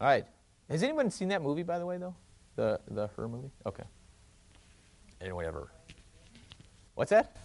[0.00, 0.26] right.
[0.70, 2.14] Has anyone seen that movie, by the way, though?
[2.56, 3.50] The, the Her movie?
[3.66, 3.84] Okay.
[5.20, 5.68] Anyone ever?
[6.94, 7.36] What's that?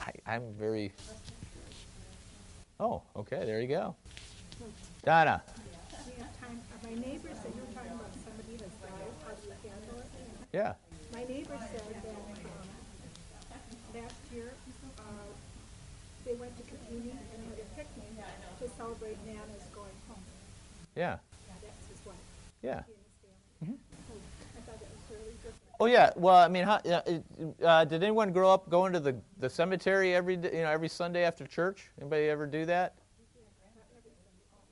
[0.00, 0.92] I, I'm very.
[2.80, 3.94] Oh, okay, there you go.
[5.04, 5.42] Donna.
[6.06, 9.42] We have time, my neighbor said, you were talking about somebody that's died, how do
[9.46, 10.10] you handle it?
[10.52, 10.74] Yeah.
[11.12, 12.16] My neighbor said that,
[13.52, 14.52] um, last year,
[14.98, 15.02] uh,
[16.24, 18.10] they went to Capini and had a picnic
[18.60, 19.71] to celebrate Nana's.
[20.94, 21.16] Yeah.
[21.62, 22.16] That's his wife,
[22.62, 22.82] Yeah.
[22.84, 22.92] he
[23.62, 23.80] and his family.
[24.56, 25.52] I thought that was really good.
[25.80, 26.10] Oh yeah.
[26.16, 30.14] Well, I mean, how, uh, uh, did anyone grow up going to the, the cemetery
[30.14, 31.90] every day, you know every Sunday after church?
[32.00, 32.94] Anybody ever do that?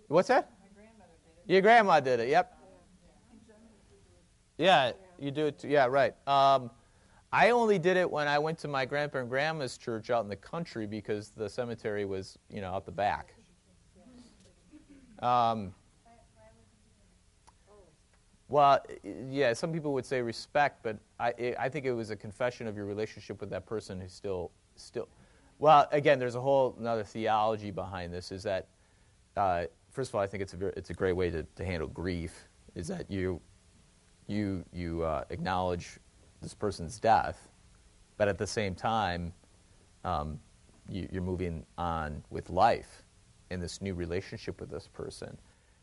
[0.09, 0.51] What's that?
[0.61, 1.53] My grandmother did it.
[1.53, 2.29] Your grandma did it.
[2.29, 2.57] Yep.
[4.59, 5.61] Yeah, you do it.
[5.61, 5.69] Too.
[5.69, 6.15] Yeah, right.
[6.27, 6.71] Um,
[7.33, 10.29] I only did it when I went to my grandpa and grandma's church out in
[10.29, 13.35] the country because the cemetery was, you know, out the back.
[15.21, 15.73] Um,
[18.51, 18.85] well,
[19.29, 22.77] yeah, some people would say respect, but I, I think it was a confession of
[22.77, 25.09] your relationship with that person who's still, still.
[25.61, 28.33] Well, again, there's a whole another theology behind this.
[28.33, 28.67] Is that,
[29.37, 31.65] uh, first of all, I think it's a very, it's a great way to, to
[31.65, 32.49] handle grief.
[32.75, 33.41] Is that you,
[34.27, 35.99] you you uh, acknowledge
[36.43, 37.49] this person's death,
[38.17, 39.33] but at the same time,
[40.05, 40.41] um,
[40.89, 43.05] you, you're moving on with life
[43.51, 45.39] in this new relationship with this person.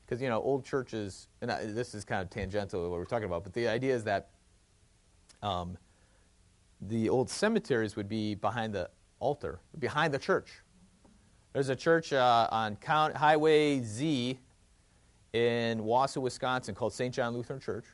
[0.07, 3.05] Because, you know, old churches, and I, this is kind of tangential to what we're
[3.05, 4.29] talking about, but the idea is that
[5.43, 5.77] um,
[6.79, 8.89] the old cemeteries would be behind the
[9.19, 10.61] altar, behind the church.
[11.51, 14.39] There's a church uh, on Count, Highway Z
[15.33, 17.13] in Wausau, Wisconsin called St.
[17.13, 17.85] John Lutheran Church.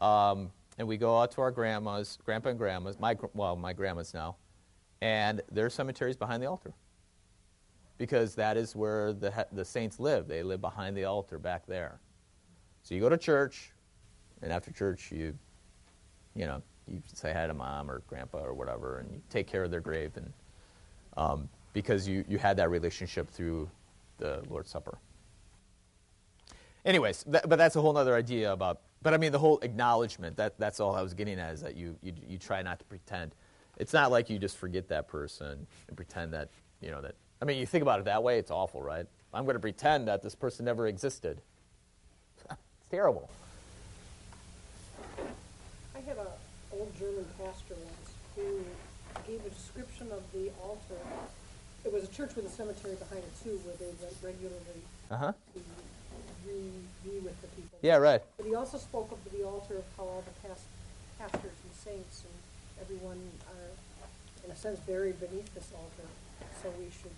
[0.00, 4.14] Um, and we go out to our grandmas, grandpa and grandmas, my, well, my grandmas
[4.14, 4.36] now,
[5.02, 6.72] and their cemeteries behind the altar
[8.02, 10.26] because that is where the, the saints live.
[10.26, 12.00] They live behind the altar back there.
[12.82, 13.70] So you go to church,
[14.42, 15.38] and after church, you,
[16.34, 19.62] you know, you say hi to mom or grandpa or whatever, and you take care
[19.62, 20.32] of their grave, and
[21.16, 23.70] um, because you, you had that relationship through
[24.18, 24.98] the Lord's Supper.
[26.84, 28.80] Anyways, that, but that's a whole other idea about.
[29.00, 30.36] But I mean, the whole acknowledgement.
[30.38, 32.84] That that's all I was getting at is that you you you try not to
[32.84, 33.36] pretend.
[33.76, 36.48] It's not like you just forget that person and pretend that
[36.80, 37.14] you know that.
[37.42, 38.38] I mean, you think about it that way.
[38.38, 39.04] It's awful, right?
[39.34, 41.40] I'm going to pretend that this person never existed.
[42.50, 43.28] it's terrible.
[45.96, 46.26] I had an
[46.72, 48.62] old German pastor once who
[49.26, 51.02] gave a description of the altar.
[51.84, 55.16] It was a church with a cemetery behind it too, where they went regularly Uh
[55.16, 55.32] huh.
[55.54, 55.60] to
[56.46, 56.70] re,
[57.02, 57.76] be with the people.
[57.82, 57.96] Yeah.
[57.96, 58.22] Right.
[58.36, 60.62] But he also spoke of the altar of how all the past
[61.18, 62.34] pastors and saints and
[62.80, 63.18] everyone
[63.50, 66.06] are, in a sense, buried beneath this altar.
[66.62, 67.10] So we should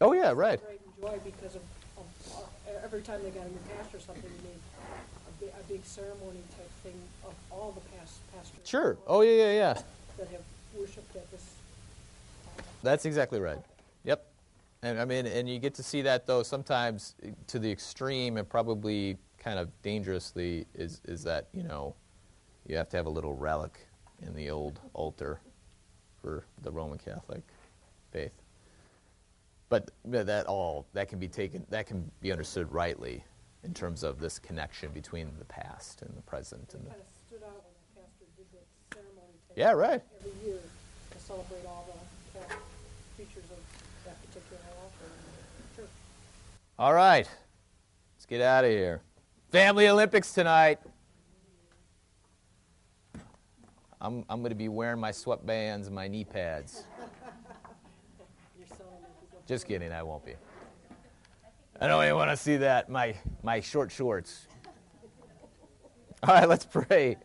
[0.00, 0.32] Oh yeah.
[0.34, 0.60] Right.
[0.68, 1.62] and joy because of,
[1.98, 4.60] of uh, every time they got a new pastor or something, they made
[5.28, 8.60] a big, a big ceremony type thing of all the past pastors.
[8.64, 8.96] Sure.
[9.06, 9.32] Oh yeah.
[9.32, 9.52] Yeah.
[9.52, 9.82] Yeah.
[10.16, 10.40] That have
[10.74, 11.44] worshipped at this.
[12.82, 13.58] That's exactly right.
[14.04, 14.26] Yep.
[14.82, 17.14] And I mean, and you get to see that though sometimes
[17.48, 21.94] to the extreme and probably kind of dangerously is is that you know
[22.66, 23.86] you have to have a little relic
[24.22, 25.40] in the old altar
[26.22, 27.42] for the Roman Catholic
[28.12, 28.39] faith.
[29.70, 33.24] But yeah, that all that can be taken that can be understood rightly
[33.64, 37.06] in terms of this connection between the past and the present and the, Kind of
[37.26, 39.32] stood out when the pastor did that ceremony.
[39.56, 40.02] Yeah, right.
[40.18, 40.58] Every year
[41.12, 41.88] to celebrate all
[42.34, 42.40] the
[43.16, 43.58] features of
[44.04, 44.60] that particular.
[46.80, 47.28] All right.
[48.16, 49.02] Let's get out of here.
[49.50, 50.78] Family Olympics tonight.
[54.00, 56.84] I'm, I'm going to be wearing my sweatbands and my knee pads.
[58.58, 59.39] Your son will make you go.
[59.50, 60.34] Just kidding, I won't be.
[61.80, 64.46] I don't even want to see that, my, my short shorts.
[66.22, 67.16] All right, let's pray.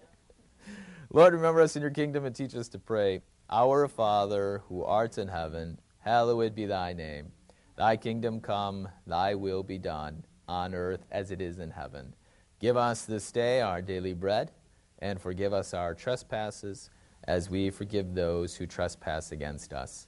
[1.13, 3.21] Lord, remember us in your kingdom and teach us to pray.
[3.47, 7.32] Our Father, who art in heaven, hallowed be thy name.
[7.76, 12.15] Thy kingdom come, thy will be done, on earth as it is in heaven.
[12.59, 14.49] Give us this day our daily bread,
[14.97, 16.89] and forgive us our trespasses,
[17.26, 20.07] as we forgive those who trespass against us.